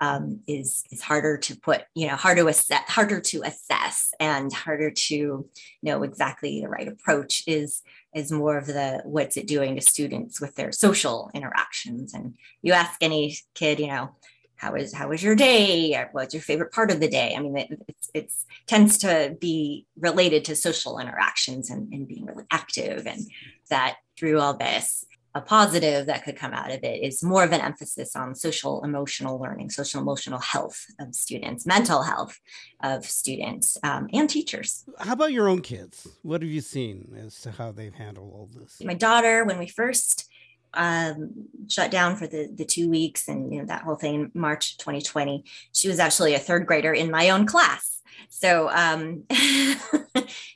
um, 0.00 0.40
is 0.46 0.84
is 0.90 1.02
harder 1.02 1.36
to 1.36 1.60
put, 1.60 1.82
you 1.94 2.08
know, 2.08 2.16
harder 2.16 2.42
to 2.42 2.48
assess, 2.48 2.88
harder 2.88 3.20
to 3.20 3.42
assess, 3.42 4.12
and 4.18 4.52
harder 4.52 4.90
to 4.90 5.46
know 5.82 6.02
exactly 6.02 6.60
the 6.60 6.68
right 6.68 6.88
approach 6.88 7.44
is 7.46 7.82
is 8.14 8.32
more 8.32 8.58
of 8.58 8.66
the 8.66 9.02
what's 9.04 9.36
it 9.36 9.46
doing 9.46 9.76
to 9.76 9.80
students 9.80 10.40
with 10.40 10.54
their 10.56 10.72
social 10.72 11.30
interactions. 11.34 12.14
And 12.14 12.34
you 12.62 12.72
ask 12.72 13.02
any 13.02 13.36
kid, 13.54 13.78
you 13.80 13.86
know, 13.86 14.10
how 14.56 14.74
is 14.74 14.92
how 14.92 15.08
was 15.08 15.22
your 15.22 15.34
day? 15.34 16.04
What's 16.12 16.34
your 16.34 16.42
favorite 16.42 16.72
part 16.72 16.90
of 16.90 17.00
the 17.00 17.08
day? 17.08 17.34
I 17.36 17.40
mean, 17.40 17.56
it, 17.56 17.82
it's 17.88 18.10
it's 18.12 18.46
tends 18.66 18.98
to 18.98 19.36
be 19.40 19.86
related 19.98 20.44
to 20.46 20.56
social 20.56 20.98
interactions 20.98 21.70
and, 21.70 21.92
and 21.92 22.06
being 22.06 22.26
really 22.26 22.44
active, 22.50 23.06
and 23.06 23.22
that 23.70 23.96
through 24.18 24.38
all 24.38 24.54
this 24.54 25.04
a 25.34 25.40
positive 25.40 26.06
that 26.06 26.24
could 26.24 26.36
come 26.36 26.52
out 26.52 26.72
of 26.72 26.82
it 26.82 27.02
is 27.02 27.22
more 27.22 27.44
of 27.44 27.52
an 27.52 27.60
emphasis 27.60 28.16
on 28.16 28.34
social 28.34 28.82
emotional 28.82 29.38
learning, 29.38 29.70
social 29.70 30.00
emotional 30.00 30.40
health 30.40 30.84
of 30.98 31.14
students, 31.14 31.66
mental 31.66 32.02
health 32.02 32.38
of 32.82 33.04
students 33.04 33.78
um, 33.84 34.08
and 34.12 34.28
teachers. 34.28 34.84
How 34.98 35.12
about 35.12 35.32
your 35.32 35.48
own 35.48 35.60
kids? 35.60 36.06
What 36.22 36.42
have 36.42 36.50
you 36.50 36.60
seen 36.60 37.16
as 37.24 37.40
to 37.42 37.52
how 37.52 37.70
they've 37.70 37.94
handled 37.94 38.32
all 38.32 38.48
this? 38.52 38.80
My 38.82 38.94
daughter, 38.94 39.44
when 39.44 39.58
we 39.58 39.68
first 39.68 40.28
um, 40.74 41.32
shut 41.68 41.90
down 41.90 42.16
for 42.16 42.26
the, 42.26 42.50
the 42.52 42.64
two 42.64 42.88
weeks 42.88 43.28
and 43.28 43.52
you 43.52 43.60
know 43.60 43.66
that 43.66 43.82
whole 43.82 43.96
thing 43.96 44.14
in 44.14 44.30
March 44.34 44.78
2020, 44.78 45.44
she 45.72 45.88
was 45.88 45.98
actually 45.98 46.34
a 46.34 46.38
third 46.38 46.66
grader 46.66 46.92
in 46.92 47.10
my 47.10 47.30
own 47.30 47.46
class. 47.46 48.00
So 48.28 48.68
um, 48.70 49.24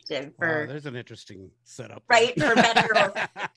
for 0.09 0.31
wow, 0.39 0.67
there's 0.67 0.87
an 0.87 0.97
interesting 0.97 1.51
setup, 1.65 2.03
right? 2.09 2.33
For 2.39 2.55
better. 2.55 2.89
Or, 2.97 3.13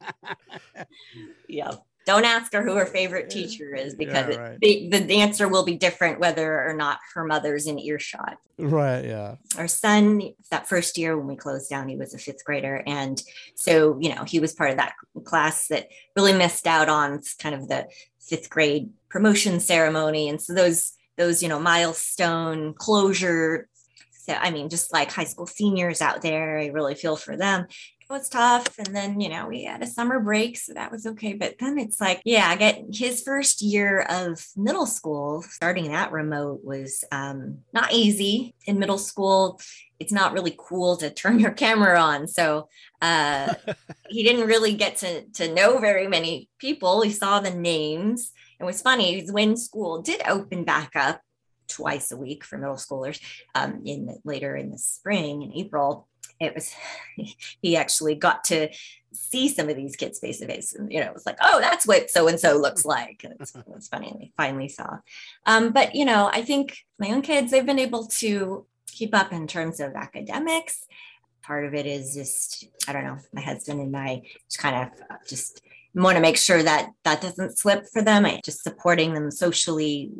yeah. 1.47 1.71
Don't 2.05 2.23
ask 2.23 2.53
her 2.53 2.63
who 2.63 2.75
her 2.75 2.85
favorite 2.85 3.29
teacher 3.29 3.75
is 3.75 3.93
because 3.93 4.33
yeah, 4.33 4.41
right. 4.41 4.57
it, 4.61 4.91
the, 4.91 4.99
the 4.99 5.19
answer 5.19 5.49
will 5.49 5.65
be 5.65 5.75
different 5.75 6.21
whether 6.21 6.65
or 6.65 6.73
not 6.73 6.99
her 7.13 7.25
mother's 7.25 7.67
in 7.67 7.77
earshot. 7.77 8.37
Right. 8.57 9.03
Yeah. 9.03 9.35
Our 9.57 9.67
son, 9.67 10.21
that 10.49 10.69
first 10.69 10.97
year 10.97 11.17
when 11.17 11.27
we 11.27 11.35
closed 11.35 11.69
down, 11.69 11.89
he 11.89 11.97
was 11.97 12.13
a 12.13 12.17
fifth 12.17 12.45
grader. 12.45 12.81
And 12.87 13.21
so, 13.55 13.97
you 13.99 14.15
know, 14.15 14.23
he 14.23 14.39
was 14.39 14.53
part 14.53 14.71
of 14.71 14.77
that 14.77 14.93
class 15.25 15.67
that 15.67 15.89
really 16.15 16.31
missed 16.31 16.65
out 16.65 16.87
on 16.87 17.21
kind 17.39 17.53
of 17.53 17.67
the 17.67 17.87
fifth 18.21 18.49
grade 18.49 18.89
promotion 19.09 19.59
ceremony. 19.59 20.29
And 20.29 20.41
so 20.41 20.53
those, 20.53 20.93
those, 21.17 21.43
you 21.43 21.49
know, 21.49 21.59
milestone 21.59 22.73
closure 22.73 23.67
so, 24.27 24.33
I 24.33 24.51
mean, 24.51 24.67
just 24.67 24.91
like 24.91 25.09
high 25.09 25.23
school 25.23 25.47
seniors 25.47 26.01
out 26.01 26.21
there, 26.21 26.59
I 26.59 26.67
really 26.67 26.95
feel 26.95 27.15
for 27.15 27.37
them. 27.37 27.67
It 28.09 28.13
was 28.13 28.29
tough. 28.29 28.79
And 28.79 28.95
then, 28.95 29.19
you 29.19 29.27
know, 29.27 29.47
we 29.47 29.65
had 29.65 29.83
a 29.83 29.87
summer 29.87 30.21
break, 30.21 30.57
so 30.57 30.73
that 30.73 30.93
was 30.93 31.05
okay. 31.05 31.33
But 31.33 31.55
then 31.59 31.77
it's 31.77 31.99
like, 31.99 32.21
yeah, 32.23 32.47
I 32.47 32.55
get 32.55 32.85
his 32.93 33.21
first 33.21 33.61
year 33.61 34.05
of 34.09 34.45
middle 34.55 34.85
school, 34.85 35.41
starting 35.41 35.91
that 35.91 36.13
remote 36.13 36.61
was 36.63 37.03
um, 37.11 37.57
not 37.73 37.91
easy. 37.91 38.55
In 38.65 38.79
middle 38.79 38.97
school, 38.97 39.59
it's 39.99 40.13
not 40.13 40.31
really 40.31 40.55
cool 40.57 40.95
to 40.97 41.09
turn 41.09 41.37
your 41.37 41.51
camera 41.51 41.99
on. 41.99 42.27
So 42.27 42.69
uh, 43.01 43.55
he 44.09 44.23
didn't 44.23 44.47
really 44.47 44.75
get 44.75 44.95
to, 44.97 45.25
to 45.25 45.53
know 45.53 45.79
very 45.79 46.07
many 46.07 46.49
people. 46.59 47.01
He 47.01 47.11
saw 47.11 47.41
the 47.41 47.51
names. 47.51 48.31
It 48.57 48.63
was 48.63 48.81
funny 48.81 49.27
when 49.29 49.57
school 49.57 50.01
did 50.01 50.21
open 50.25 50.63
back 50.63 50.91
up 50.95 51.19
twice 51.67 52.11
a 52.11 52.17
week 52.17 52.43
for 52.43 52.57
middle 52.57 52.75
schoolers 52.75 53.19
um, 53.53 53.81
in 53.85 54.05
the, 54.05 54.17
later 54.23 54.55
in 54.55 54.71
the 54.71 54.77
spring 54.77 55.41
in 55.41 55.51
April. 55.53 56.07
It 56.39 56.53
was 56.55 56.73
he 57.61 57.75
actually 57.75 58.15
got 58.15 58.43
to 58.45 58.69
see 59.11 59.47
some 59.47 59.69
of 59.69 59.75
these 59.75 59.95
kids 59.95 60.19
face 60.19 60.39
to 60.39 60.47
face, 60.47 60.73
and 60.73 60.91
you 60.91 60.99
know, 60.99 61.07
it 61.07 61.13
was 61.13 61.25
like, 61.25 61.37
oh, 61.41 61.59
that's 61.59 61.87
what 61.87 62.09
so 62.09 62.27
and 62.27 62.39
so 62.39 62.57
looks 62.57 62.85
like. 62.85 63.21
And 63.23 63.35
it's, 63.39 63.53
it's 63.75 63.87
funny, 63.87 64.15
they 64.19 64.31
finally 64.37 64.69
saw. 64.69 64.97
Um, 65.45 65.71
but 65.71 65.95
you 65.95 66.05
know, 66.05 66.29
I 66.31 66.41
think 66.41 66.77
my 66.99 67.09
own 67.09 67.21
kids 67.21 67.51
they've 67.51 67.65
been 67.65 67.79
able 67.79 68.07
to 68.07 68.65
keep 68.87 69.15
up 69.15 69.31
in 69.31 69.47
terms 69.47 69.79
of 69.79 69.95
academics. 69.95 70.85
Part 71.43 71.65
of 71.65 71.73
it 71.73 71.85
is 71.85 72.13
just 72.13 72.65
I 72.87 72.93
don't 72.93 73.05
know, 73.05 73.17
my 73.33 73.41
husband 73.41 73.81
and 73.81 73.95
I 73.95 74.23
just 74.49 74.59
kind 74.59 74.75
of 74.75 75.27
just 75.27 75.61
want 75.93 76.15
to 76.15 76.21
make 76.21 76.37
sure 76.37 76.61
that 76.61 76.91
that 77.03 77.21
doesn't 77.21 77.57
slip 77.57 77.87
for 77.87 78.01
them. 78.01 78.25
I 78.25 78.41
just 78.43 78.63
supporting 78.63 79.13
them 79.13 79.31
socially 79.31 80.11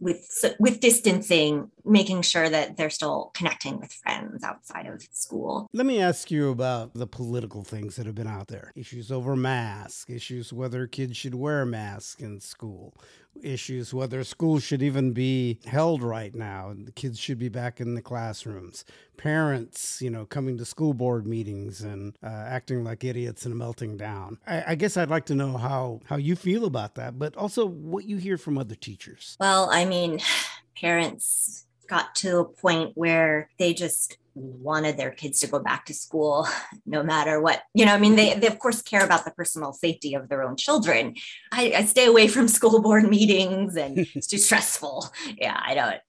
with 0.00 0.54
with 0.58 0.80
distancing 0.80 1.70
making 1.84 2.22
sure 2.22 2.48
that 2.48 2.76
they're 2.76 2.90
still 2.90 3.30
connecting 3.34 3.80
with 3.80 3.92
friends 3.92 4.44
outside 4.44 4.86
of 4.86 5.02
school. 5.12 5.68
Let 5.72 5.86
me 5.86 6.00
ask 6.00 6.30
you 6.30 6.50
about 6.50 6.94
the 6.94 7.06
political 7.06 7.64
things 7.64 7.96
that 7.96 8.06
have 8.06 8.14
been 8.14 8.26
out 8.26 8.48
there. 8.48 8.72
Issues 8.76 9.10
over 9.10 9.36
masks 9.36 10.10
issues 10.10 10.52
whether 10.52 10.86
kids 10.86 11.16
should 11.16 11.34
wear 11.34 11.64
masks 11.64 12.20
in 12.20 12.40
school 12.40 12.94
issues 13.42 13.94
whether 13.94 14.24
schools 14.24 14.64
should 14.64 14.82
even 14.82 15.12
be 15.12 15.60
held 15.64 16.02
right 16.02 16.34
now 16.34 16.74
the 16.76 16.92
kids 16.92 17.18
should 17.18 17.38
be 17.38 17.48
back 17.48 17.80
in 17.80 17.94
the 17.94 18.02
classrooms. 18.02 18.84
Parents 19.16 20.00
you 20.00 20.10
know 20.10 20.24
coming 20.26 20.58
to 20.58 20.64
school 20.64 20.94
board 20.94 21.26
meetings 21.26 21.80
and 21.80 22.16
uh, 22.22 22.26
acting 22.26 22.84
like 22.84 23.04
idiots 23.04 23.46
and 23.46 23.56
melting 23.56 23.96
down. 23.96 24.38
I, 24.46 24.64
I 24.68 24.74
guess 24.74 24.96
i'd 24.96 25.10
like 25.10 25.26
to 25.26 25.34
know 25.34 25.56
how 25.56 26.00
how 26.06 26.16
you 26.16 26.36
feel 26.36 26.64
about 26.64 26.94
that 26.96 27.18
but 27.18 27.36
also 27.36 27.66
what 27.66 28.04
you 28.04 28.16
hear 28.16 28.38
from 28.38 28.58
other 28.58 28.74
teachers. 28.74 29.36
Well 29.40 29.70
i 29.78 29.84
mean 29.84 30.20
parents 30.80 31.66
got 31.88 32.14
to 32.14 32.38
a 32.38 32.44
point 32.44 32.92
where 32.94 33.50
they 33.58 33.74
just 33.74 34.18
wanted 34.34 34.96
their 34.96 35.10
kids 35.10 35.40
to 35.40 35.48
go 35.48 35.58
back 35.58 35.84
to 35.86 35.94
school 35.94 36.46
no 36.86 37.02
matter 37.02 37.40
what 37.40 37.62
you 37.74 37.84
know 37.84 37.94
i 37.94 37.98
mean 37.98 38.16
they, 38.16 38.34
they 38.34 38.46
of 38.46 38.58
course 38.58 38.82
care 38.82 39.04
about 39.04 39.24
the 39.24 39.30
personal 39.32 39.72
safety 39.72 40.14
of 40.14 40.28
their 40.28 40.42
own 40.42 40.56
children 40.56 41.14
I, 41.50 41.72
I 41.76 41.84
stay 41.84 42.06
away 42.06 42.28
from 42.28 42.48
school 42.58 42.80
board 42.80 43.08
meetings 43.08 43.76
and 43.76 43.98
it's 44.14 44.26
too 44.26 44.38
stressful 44.38 45.10
yeah 45.38 45.58
i 45.60 45.74
don't 45.74 46.00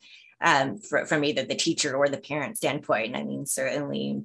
um, 0.41 0.77
for, 0.77 1.05
from 1.05 1.23
either 1.23 1.43
the 1.43 1.55
teacher 1.55 1.95
or 1.95 2.07
the 2.07 2.17
parent 2.17 2.57
standpoint. 2.57 3.15
I 3.15 3.23
mean, 3.23 3.45
certainly 3.45 4.23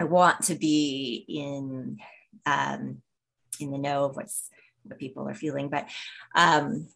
I 0.00 0.04
want 0.04 0.44
to 0.44 0.54
be 0.54 1.24
in 1.28 1.98
um, 2.46 3.02
in 3.60 3.70
the 3.70 3.78
know 3.78 4.04
of 4.04 4.16
what's 4.16 4.48
what 4.84 4.98
people 4.98 5.28
are 5.28 5.34
feeling, 5.34 5.68
but 5.68 5.88
um, 6.34 6.88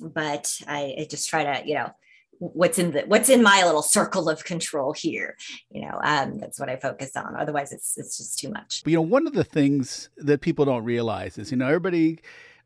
but 0.00 0.52
I, 0.66 0.94
I 1.00 1.06
just 1.10 1.28
try 1.28 1.44
to 1.44 1.66
you 1.66 1.74
know 1.74 1.90
what's 2.38 2.78
in 2.78 2.90
the 2.92 3.02
what's 3.02 3.28
in 3.28 3.42
my 3.42 3.64
little 3.64 3.82
circle 3.82 4.28
of 4.28 4.42
control 4.44 4.92
here 4.92 5.36
you 5.70 5.82
know 5.82 6.00
um, 6.02 6.38
that's 6.38 6.58
what 6.58 6.68
i 6.68 6.76
focus 6.76 7.16
on. 7.16 7.36
Otherwise 7.36 7.72
it's 7.72 7.96
it's 7.96 8.18
just 8.18 8.38
too 8.38 8.50
much. 8.50 8.82
You 8.84 8.96
know 8.96 9.02
one 9.02 9.26
of 9.26 9.34
the 9.34 9.44
things 9.44 10.10
that 10.16 10.40
people 10.40 10.64
don't 10.64 10.84
realize 10.84 11.38
is 11.38 11.50
you 11.50 11.56
know 11.56 11.66
everybody 11.66 12.18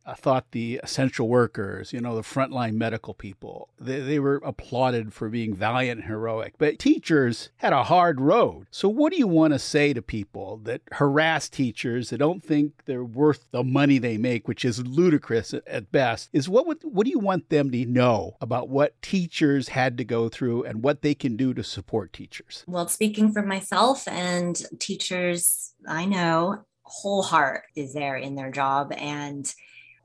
I 0.07 0.14
thought 0.14 0.53
the 0.53 0.81
essential 0.83 1.29
workers, 1.29 1.92
you 1.92 2.01
know, 2.01 2.14
the 2.14 2.23
frontline 2.23 2.75
medical 2.75 3.12
people, 3.12 3.69
they, 3.79 4.01
they 4.01 4.19
were 4.19 4.40
applauded 4.45 5.12
for 5.12 5.29
being 5.29 5.55
valiant 5.55 6.01
and 6.01 6.09
heroic. 6.09 6.55
But 6.59 6.79
teachers 6.79 7.51
had 7.57 7.73
a 7.73 7.85
hard 7.85 8.21
road. 8.21 8.66
So, 8.71 8.88
what 8.88 9.12
do 9.12 9.19
you 9.19 9.27
want 9.27 9.53
to 9.53 9.59
say 9.59 9.92
to 9.92 10.03
people 10.03 10.59
that 10.64 10.83
harass 10.92 11.49
teachers 11.49 12.11
that 12.11 12.19
don't 12.19 12.45
think 12.45 12.85
they're 12.85 13.05
worth 13.05 13.47
the 13.51 13.64
money 13.64 13.99
they 13.99 14.16
make, 14.16 14.47
which 14.47 14.64
is 14.64 14.87
ludicrous 14.87 15.53
at 15.66 15.90
best? 15.90 16.31
Is 16.33 16.49
what 16.49 16.66
would, 16.66 16.83
what 16.83 17.05
do 17.05 17.11
you 17.11 17.19
want 17.19 17.51
them 17.51 17.71
to 17.73 17.85
know 17.85 18.37
about 18.40 18.69
what 18.69 19.01
teachers 19.03 19.69
had 19.69 19.99
to 19.99 20.05
go 20.05 20.29
through 20.29 20.64
and 20.64 20.83
what 20.83 21.03
they 21.03 21.14
can 21.14 21.37
do 21.37 21.53
to 21.55 21.64
support 21.64 22.12
teachers? 22.12 22.64
Well, 22.69 22.87
speaking 22.88 23.33
for 23.33 23.42
myself 23.42 24.07
and 24.07 24.61
teachers, 24.79 25.75
I 25.88 26.05
know 26.05 26.64
whole 26.83 27.23
heart 27.23 27.64
is 27.75 27.95
there 27.95 28.16
in 28.16 28.37
their 28.37 28.51
job 28.51 28.92
and 28.92 29.53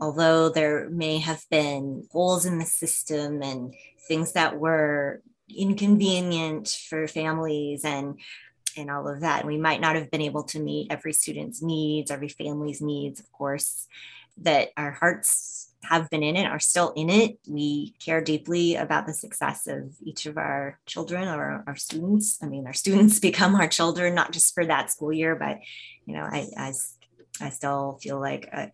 although 0.02 0.50
there 0.50 0.90
may 0.90 1.20
have 1.20 1.46
been 1.52 2.08
holes 2.12 2.46
in 2.46 2.58
the 2.58 2.66
system 2.66 3.42
and 3.44 3.74
things 4.08 4.34
that 4.34 4.60
were 4.60 5.22
inconvenient 5.48 6.68
for 6.90 7.08
families 7.08 7.86
and 7.86 8.20
and 8.78 8.90
all 8.90 9.08
of 9.08 9.20
that. 9.20 9.42
And 9.42 9.50
we 9.50 9.58
might 9.58 9.82
not 9.82 9.96
have 9.96 10.10
been 10.10 10.22
able 10.22 10.44
to 10.46 10.60
meet 10.60 10.92
every 10.92 11.12
student's 11.12 11.62
needs, 11.62 12.10
every 12.10 12.30
family's 12.30 12.82
needs, 12.82 13.20
of 13.20 13.30
course, 13.32 13.88
that 14.38 14.70
our 14.78 14.92
hearts 14.92 15.74
have 15.84 16.10
been 16.10 16.24
in 16.24 16.38
it, 16.38 16.46
are 16.46 16.60
still 16.60 16.94
in 16.96 17.10
it. 17.10 17.38
We 17.46 17.96
care 18.00 18.22
deeply 18.22 18.76
about 18.76 19.08
the 19.08 19.14
success 19.14 19.68
of 19.68 19.94
each 20.02 20.26
of 20.26 20.38
our 20.38 20.80
children 20.86 21.28
or 21.28 21.66
our 21.68 21.76
students. 21.76 22.40
I 22.42 22.48
mean, 22.48 22.66
our 22.66 22.74
students 22.74 23.20
become 23.30 23.56
our 23.56 23.68
children, 23.68 24.16
not 24.16 24.32
just 24.32 24.54
for 24.54 24.66
that 24.66 24.90
school 24.90 25.12
year, 25.12 25.36
but, 25.36 25.60
you 26.06 26.14
know, 26.14 26.24
I, 26.24 26.48
I, 26.58 26.74
I 27.42 27.50
still 27.50 28.00
feel 28.02 28.22
like 28.22 28.48
uh, 28.54 28.68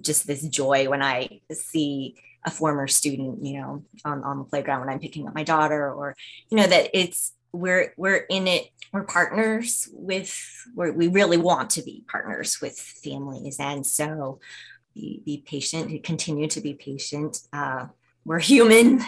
just 0.00 0.26
this 0.26 0.42
joy 0.48 0.88
when 0.88 1.02
I 1.02 1.40
see 1.52 2.16
a 2.44 2.50
former 2.50 2.88
student, 2.88 3.44
you 3.44 3.60
know, 3.60 3.84
on, 4.04 4.24
on 4.24 4.38
the 4.38 4.44
playground 4.44 4.80
when 4.80 4.88
I'm 4.88 4.98
picking 4.98 5.28
up 5.28 5.34
my 5.34 5.44
daughter, 5.44 5.92
or, 5.92 6.16
you 6.50 6.56
know, 6.56 6.66
that 6.66 6.90
it's 6.92 7.32
we're 7.52 7.92
we're 7.96 8.24
in 8.30 8.48
it, 8.48 8.70
we're 8.92 9.04
partners 9.04 9.88
with 9.92 10.34
we're, 10.74 10.92
we 10.92 11.08
really 11.08 11.36
want 11.36 11.70
to 11.70 11.82
be 11.82 12.02
partners 12.10 12.60
with 12.60 12.78
families. 12.78 13.58
And 13.60 13.86
so 13.86 14.40
be, 14.94 15.22
be 15.24 15.44
patient, 15.46 16.02
continue 16.02 16.48
to 16.48 16.60
be 16.60 16.74
patient. 16.74 17.38
Uh, 17.52 17.86
we're 18.24 18.38
human. 18.38 19.02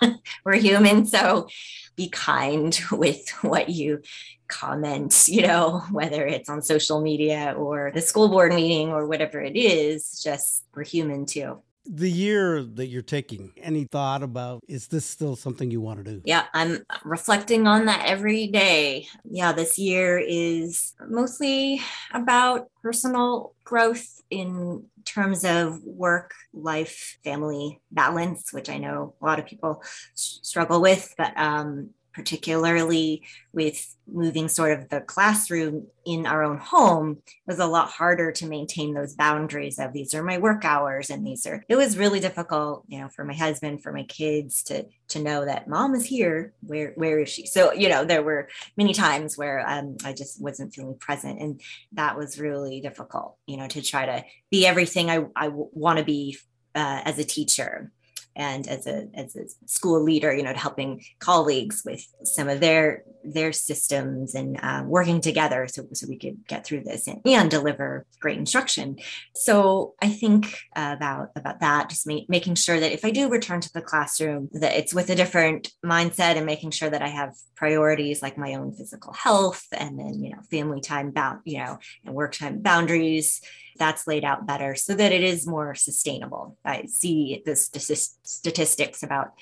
we're 0.44 0.56
human. 0.56 1.06
So 1.06 1.48
be 1.96 2.08
kind 2.08 2.78
with 2.92 3.28
what 3.42 3.68
you 3.68 4.02
comment, 4.48 5.28
you 5.28 5.42
know, 5.42 5.80
whether 5.90 6.26
it's 6.26 6.48
on 6.48 6.62
social 6.62 7.00
media 7.00 7.54
or 7.56 7.90
the 7.94 8.00
school 8.00 8.28
board 8.28 8.54
meeting 8.54 8.90
or 8.90 9.06
whatever 9.06 9.40
it 9.40 9.56
is, 9.56 10.22
just 10.22 10.64
we're 10.74 10.84
human 10.84 11.26
too. 11.26 11.62
The 11.90 12.10
year 12.10 12.62
that 12.62 12.88
you're 12.88 13.00
taking, 13.00 13.52
any 13.56 13.84
thought 13.84 14.22
about 14.22 14.62
is 14.68 14.88
this 14.88 15.06
still 15.06 15.36
something 15.36 15.70
you 15.70 15.80
want 15.80 16.04
to 16.04 16.12
do? 16.12 16.22
Yeah, 16.24 16.44
I'm 16.52 16.84
reflecting 17.02 17.66
on 17.66 17.86
that 17.86 18.04
every 18.04 18.48
day. 18.48 19.08
Yeah, 19.24 19.52
this 19.52 19.78
year 19.78 20.18
is 20.18 20.94
mostly 21.08 21.80
about 22.12 22.68
personal 22.82 23.54
growth 23.64 24.20
in 24.28 24.84
terms 25.06 25.46
of 25.46 25.82
work, 25.82 26.34
life, 26.52 27.18
family 27.24 27.80
balance, 27.90 28.52
which 28.52 28.68
I 28.68 28.76
know 28.76 29.14
a 29.22 29.24
lot 29.24 29.38
of 29.38 29.46
people 29.46 29.82
struggle 30.14 30.82
with, 30.82 31.14
but 31.16 31.32
um, 31.38 31.90
particularly 32.18 33.22
with 33.52 33.94
moving 34.08 34.48
sort 34.48 34.76
of 34.76 34.88
the 34.88 35.00
classroom 35.00 35.86
in 36.04 36.26
our 36.26 36.42
own 36.42 36.58
home 36.58 37.18
was 37.46 37.60
a 37.60 37.66
lot 37.66 37.88
harder 37.88 38.32
to 38.32 38.44
maintain 38.44 38.92
those 38.92 39.14
boundaries 39.14 39.78
of 39.78 39.92
these 39.92 40.12
are 40.14 40.22
my 40.24 40.36
work 40.36 40.64
hours 40.64 41.10
and 41.10 41.24
these 41.24 41.46
are 41.46 41.62
it 41.68 41.76
was 41.76 41.96
really 41.96 42.18
difficult 42.18 42.82
you 42.88 42.98
know 42.98 43.08
for 43.08 43.24
my 43.24 43.34
husband 43.34 43.80
for 43.80 43.92
my 43.92 44.02
kids 44.02 44.64
to 44.64 44.84
to 45.06 45.20
know 45.20 45.44
that 45.44 45.68
mom 45.68 45.94
is 45.94 46.04
here 46.04 46.52
where 46.62 46.90
where 46.96 47.20
is 47.20 47.28
she? 47.28 47.46
So 47.46 47.72
you 47.72 47.88
know 47.88 48.04
there 48.04 48.24
were 48.24 48.48
many 48.76 48.92
times 48.92 49.38
where 49.38 49.64
um, 49.64 49.96
i 50.04 50.12
just 50.12 50.42
wasn't 50.42 50.74
feeling 50.74 50.98
present 50.98 51.40
and 51.40 51.60
that 51.92 52.18
was 52.18 52.40
really 52.40 52.80
difficult 52.80 53.36
you 53.46 53.56
know 53.56 53.68
to 53.68 53.80
try 53.80 54.06
to 54.06 54.24
be 54.50 54.66
everything 54.66 55.08
i, 55.08 55.24
I 55.36 55.50
want 55.52 56.00
to 56.00 56.04
be 56.04 56.36
uh, 56.74 57.02
as 57.04 57.20
a 57.20 57.24
teacher 57.24 57.92
and 58.38 58.68
as 58.68 58.86
a 58.86 59.08
as 59.14 59.36
a 59.36 59.42
school 59.66 60.02
leader, 60.02 60.32
you 60.32 60.44
know, 60.44 60.54
helping 60.54 61.02
colleagues 61.18 61.82
with 61.84 62.06
some 62.22 62.48
of 62.48 62.60
their 62.60 63.02
their 63.24 63.52
systems 63.52 64.34
and 64.34 64.58
uh, 64.62 64.82
working 64.86 65.20
together 65.20 65.66
so, 65.66 65.86
so 65.92 66.06
we 66.08 66.16
could 66.16 66.46
get 66.46 66.64
through 66.64 66.82
this 66.84 67.08
and, 67.08 67.20
and 67.26 67.50
deliver 67.50 68.06
great 68.20 68.38
instruction. 68.38 68.96
So 69.34 69.94
I 70.00 70.08
think 70.08 70.56
about 70.74 71.30
about 71.34 71.60
that, 71.60 71.90
just 71.90 72.06
ma- 72.06 72.20
making 72.28 72.54
sure 72.54 72.78
that 72.78 72.92
if 72.92 73.04
I 73.04 73.10
do 73.10 73.28
return 73.28 73.60
to 73.60 73.72
the 73.72 73.82
classroom, 73.82 74.48
that 74.52 74.78
it's 74.78 74.94
with 74.94 75.10
a 75.10 75.16
different 75.16 75.72
mindset 75.84 76.36
and 76.36 76.46
making 76.46 76.70
sure 76.70 76.88
that 76.88 77.02
I 77.02 77.08
have 77.08 77.34
priorities 77.56 78.22
like 78.22 78.38
my 78.38 78.54
own 78.54 78.72
physical 78.72 79.12
health 79.12 79.66
and 79.72 79.98
then 79.98 80.22
you 80.22 80.30
know 80.30 80.40
family 80.48 80.80
time 80.80 81.10
bound 81.10 81.40
you 81.44 81.58
know 81.58 81.76
and 82.04 82.14
work 82.14 82.32
time 82.32 82.60
boundaries 82.60 83.42
that's 83.78 84.06
laid 84.06 84.24
out 84.24 84.46
better 84.46 84.74
so 84.74 84.94
that 84.94 85.12
it 85.12 85.22
is 85.22 85.46
more 85.46 85.74
sustainable 85.74 86.56
i 86.64 86.84
see 86.86 87.42
the 87.46 87.56
statistics 87.56 89.02
about 89.02 89.32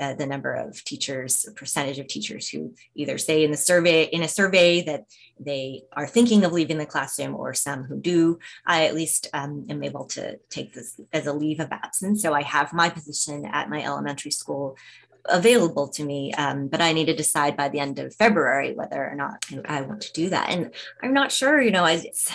uh, 0.00 0.14
the 0.14 0.26
number 0.26 0.54
of 0.54 0.84
teachers 0.84 1.48
percentage 1.56 1.98
of 1.98 2.06
teachers 2.06 2.48
who 2.48 2.72
either 2.94 3.18
say 3.18 3.42
in 3.42 3.50
the 3.50 3.56
survey 3.56 4.04
in 4.04 4.22
a 4.22 4.28
survey 4.28 4.80
that 4.82 5.04
they 5.40 5.82
are 5.92 6.06
thinking 6.06 6.44
of 6.44 6.52
leaving 6.52 6.78
the 6.78 6.86
classroom 6.86 7.34
or 7.34 7.52
some 7.52 7.84
who 7.84 8.00
do 8.00 8.38
i 8.66 8.86
at 8.86 8.94
least 8.94 9.28
um, 9.32 9.66
am 9.68 9.82
able 9.82 10.04
to 10.04 10.38
take 10.50 10.72
this 10.72 11.00
as 11.12 11.26
a 11.26 11.32
leave 11.32 11.58
of 11.58 11.72
absence 11.72 12.22
so 12.22 12.32
i 12.32 12.42
have 12.42 12.72
my 12.72 12.88
position 12.88 13.44
at 13.46 13.70
my 13.70 13.82
elementary 13.82 14.30
school 14.30 14.76
available 15.28 15.88
to 15.88 16.04
me. 16.04 16.32
Um, 16.34 16.68
but 16.68 16.80
I 16.80 16.92
need 16.92 17.06
to 17.06 17.16
decide 17.16 17.56
by 17.56 17.68
the 17.68 17.80
end 17.80 17.98
of 17.98 18.14
February 18.14 18.74
whether 18.74 19.04
or 19.04 19.14
not 19.14 19.44
I 19.66 19.82
want 19.82 20.02
to 20.02 20.12
do 20.12 20.30
that. 20.30 20.50
And 20.50 20.72
I'm 21.02 21.12
not 21.12 21.32
sure, 21.32 21.60
you 21.60 21.70
know, 21.70 21.84
it's, 21.84 22.30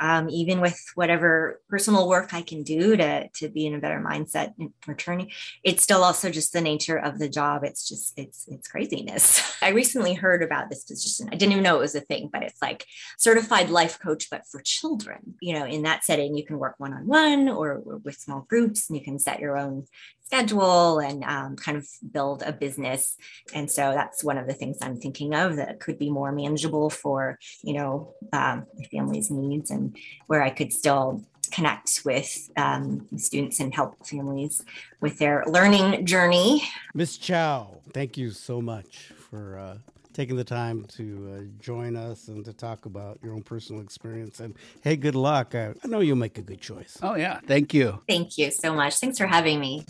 um, 0.00 0.28
even 0.30 0.60
with 0.60 0.78
whatever 0.94 1.60
personal 1.68 2.08
work 2.08 2.34
I 2.34 2.42
can 2.42 2.62
do 2.62 2.96
to, 2.96 3.28
to 3.28 3.48
be 3.48 3.66
in 3.66 3.74
a 3.74 3.78
better 3.78 4.00
mindset 4.00 4.54
in 4.58 4.72
returning, 4.86 5.30
it's 5.64 5.82
still 5.82 6.04
also 6.04 6.30
just 6.30 6.52
the 6.52 6.60
nature 6.60 6.96
of 6.96 7.18
the 7.18 7.28
job. 7.28 7.64
It's 7.64 7.88
just, 7.88 8.18
it's, 8.18 8.46
it's 8.48 8.68
craziness. 8.68 9.42
I 9.62 9.70
recently 9.70 10.14
heard 10.14 10.42
about 10.42 10.70
this 10.70 10.84
position. 10.84 11.28
I 11.32 11.36
didn't 11.36 11.52
even 11.52 11.64
know 11.64 11.76
it 11.76 11.80
was 11.80 11.94
a 11.94 12.00
thing, 12.00 12.30
but 12.32 12.42
it's 12.42 12.62
like 12.62 12.84
certified 13.18 13.70
life 13.70 13.98
coach, 13.98 14.28
but 14.30 14.46
for 14.50 14.60
children, 14.62 15.34
you 15.40 15.54
know, 15.54 15.66
in 15.66 15.82
that 15.82 16.04
setting, 16.04 16.36
you 16.36 16.44
can 16.44 16.58
work 16.58 16.74
one-on-one 16.78 17.48
or, 17.48 17.82
or 17.84 17.96
with 17.98 18.16
small 18.16 18.46
groups 18.48 18.88
and 18.88 18.98
you 18.98 19.04
can 19.04 19.18
set 19.18 19.40
your 19.40 19.56
own 19.56 19.84
schedule 20.28 20.98
and 20.98 21.24
um, 21.24 21.56
kind 21.56 21.78
of 21.78 21.86
build 22.12 22.42
a 22.42 22.52
business. 22.52 23.16
And 23.54 23.70
so 23.70 23.92
that's 23.92 24.22
one 24.22 24.36
of 24.36 24.46
the 24.46 24.52
things 24.52 24.76
I'm 24.82 24.98
thinking 24.98 25.34
of 25.34 25.56
that 25.56 25.80
could 25.80 25.98
be 25.98 26.10
more 26.10 26.32
manageable 26.32 26.90
for, 26.90 27.38
you 27.62 27.72
know, 27.72 28.14
um, 28.34 28.66
my 28.76 28.84
family's 28.90 29.30
needs 29.30 29.70
and 29.70 29.87
where 30.26 30.42
I 30.42 30.50
could 30.50 30.72
still 30.72 31.22
connect 31.50 32.02
with 32.04 32.50
um, 32.56 33.06
students 33.16 33.60
and 33.60 33.74
help 33.74 34.06
families 34.06 34.62
with 35.00 35.18
their 35.18 35.44
learning 35.46 36.04
journey. 36.06 36.62
Miss 36.94 37.16
Chow, 37.16 37.80
thank 37.92 38.16
you 38.16 38.30
so 38.30 38.60
much 38.60 39.12
for 39.30 39.58
uh, 39.58 39.78
taking 40.12 40.36
the 40.36 40.44
time 40.44 40.84
to 40.84 41.32
uh, 41.32 41.62
join 41.62 41.96
us 41.96 42.28
and 42.28 42.44
to 42.44 42.52
talk 42.52 42.86
about 42.86 43.18
your 43.22 43.32
own 43.32 43.42
personal 43.42 43.82
experience. 43.82 44.40
And 44.40 44.54
hey, 44.82 44.96
good 44.96 45.14
luck. 45.14 45.54
I, 45.54 45.74
I 45.82 45.86
know 45.86 46.00
you'll 46.00 46.16
make 46.16 46.38
a 46.38 46.42
good 46.42 46.60
choice. 46.60 46.98
Oh, 47.02 47.14
yeah. 47.14 47.40
Thank 47.46 47.72
you. 47.72 48.02
Thank 48.08 48.36
you 48.36 48.50
so 48.50 48.74
much. 48.74 48.96
Thanks 48.96 49.18
for 49.18 49.26
having 49.26 49.60
me. 49.60 49.84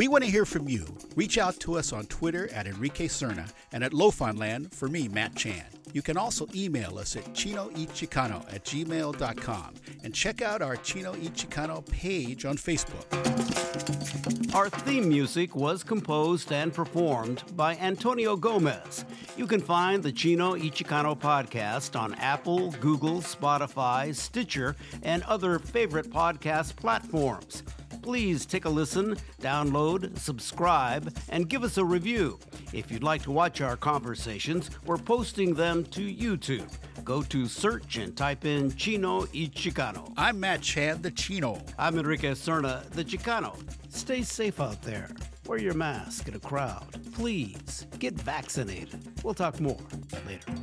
We 0.00 0.08
want 0.08 0.24
to 0.24 0.30
hear 0.30 0.46
from 0.46 0.66
you. 0.66 0.86
Reach 1.14 1.36
out 1.36 1.60
to 1.60 1.76
us 1.76 1.92
on 1.92 2.06
Twitter 2.06 2.50
at 2.54 2.66
Enrique 2.66 3.06
Cerna 3.06 3.52
and 3.70 3.84
at 3.84 3.92
Lofanland 3.92 4.72
for 4.72 4.88
me, 4.88 5.08
Matt 5.08 5.34
Chan. 5.34 5.66
You 5.92 6.00
can 6.00 6.16
also 6.16 6.46
email 6.54 6.96
us 6.98 7.16
at 7.16 7.24
chinoychicano 7.34 8.50
at 8.50 8.64
gmail.com 8.64 9.74
and 10.02 10.14
check 10.14 10.40
out 10.40 10.62
our 10.62 10.76
Chino 10.76 11.12
y 11.12 11.28
Chicano 11.34 11.86
page 11.86 12.46
on 12.46 12.56
Facebook. 12.56 13.04
Our 14.54 14.70
theme 14.70 15.06
music 15.06 15.54
was 15.54 15.84
composed 15.84 16.50
and 16.50 16.72
performed 16.72 17.42
by 17.54 17.76
Antonio 17.76 18.36
Gomez. 18.36 19.04
You 19.36 19.46
can 19.46 19.60
find 19.60 20.02
the 20.02 20.12
Chino 20.12 20.52
y 20.52 20.70
Chicano 20.70 21.14
podcast 21.14 21.94
on 22.00 22.14
Apple, 22.14 22.70
Google, 22.80 23.20
Spotify, 23.20 24.14
Stitcher, 24.14 24.76
and 25.02 25.22
other 25.24 25.58
favorite 25.58 26.08
podcast 26.08 26.74
platforms. 26.76 27.64
Please 28.02 28.46
take 28.46 28.64
a 28.64 28.68
listen, 28.68 29.16
download, 29.40 30.18
subscribe, 30.18 31.14
and 31.28 31.48
give 31.48 31.64
us 31.64 31.76
a 31.78 31.84
review. 31.84 32.38
If 32.72 32.90
you'd 32.90 33.02
like 33.02 33.22
to 33.22 33.30
watch 33.30 33.60
our 33.60 33.76
conversations, 33.76 34.70
we're 34.86 34.96
posting 34.96 35.54
them 35.54 35.84
to 35.86 36.00
YouTube. 36.00 36.70
Go 37.04 37.22
to 37.22 37.46
search 37.46 37.96
and 37.96 38.16
type 38.16 38.44
in 38.44 38.74
Chino 38.76 39.20
y 39.20 39.50
Chicano. 39.54 40.12
I'm 40.16 40.40
Matt 40.40 40.62
Chan, 40.62 41.02
the 41.02 41.10
Chino. 41.10 41.60
I'm 41.78 41.98
Enrique 41.98 42.32
Cerna, 42.32 42.88
the 42.90 43.04
Chicano. 43.04 43.56
Stay 43.88 44.22
safe 44.22 44.60
out 44.60 44.82
there. 44.82 45.08
Wear 45.46 45.58
your 45.58 45.74
mask 45.74 46.28
in 46.28 46.34
a 46.34 46.40
crowd. 46.40 46.86
Please 47.12 47.86
get 47.98 48.14
vaccinated. 48.14 49.00
We'll 49.24 49.34
talk 49.34 49.60
more 49.60 49.78
later. 50.26 50.54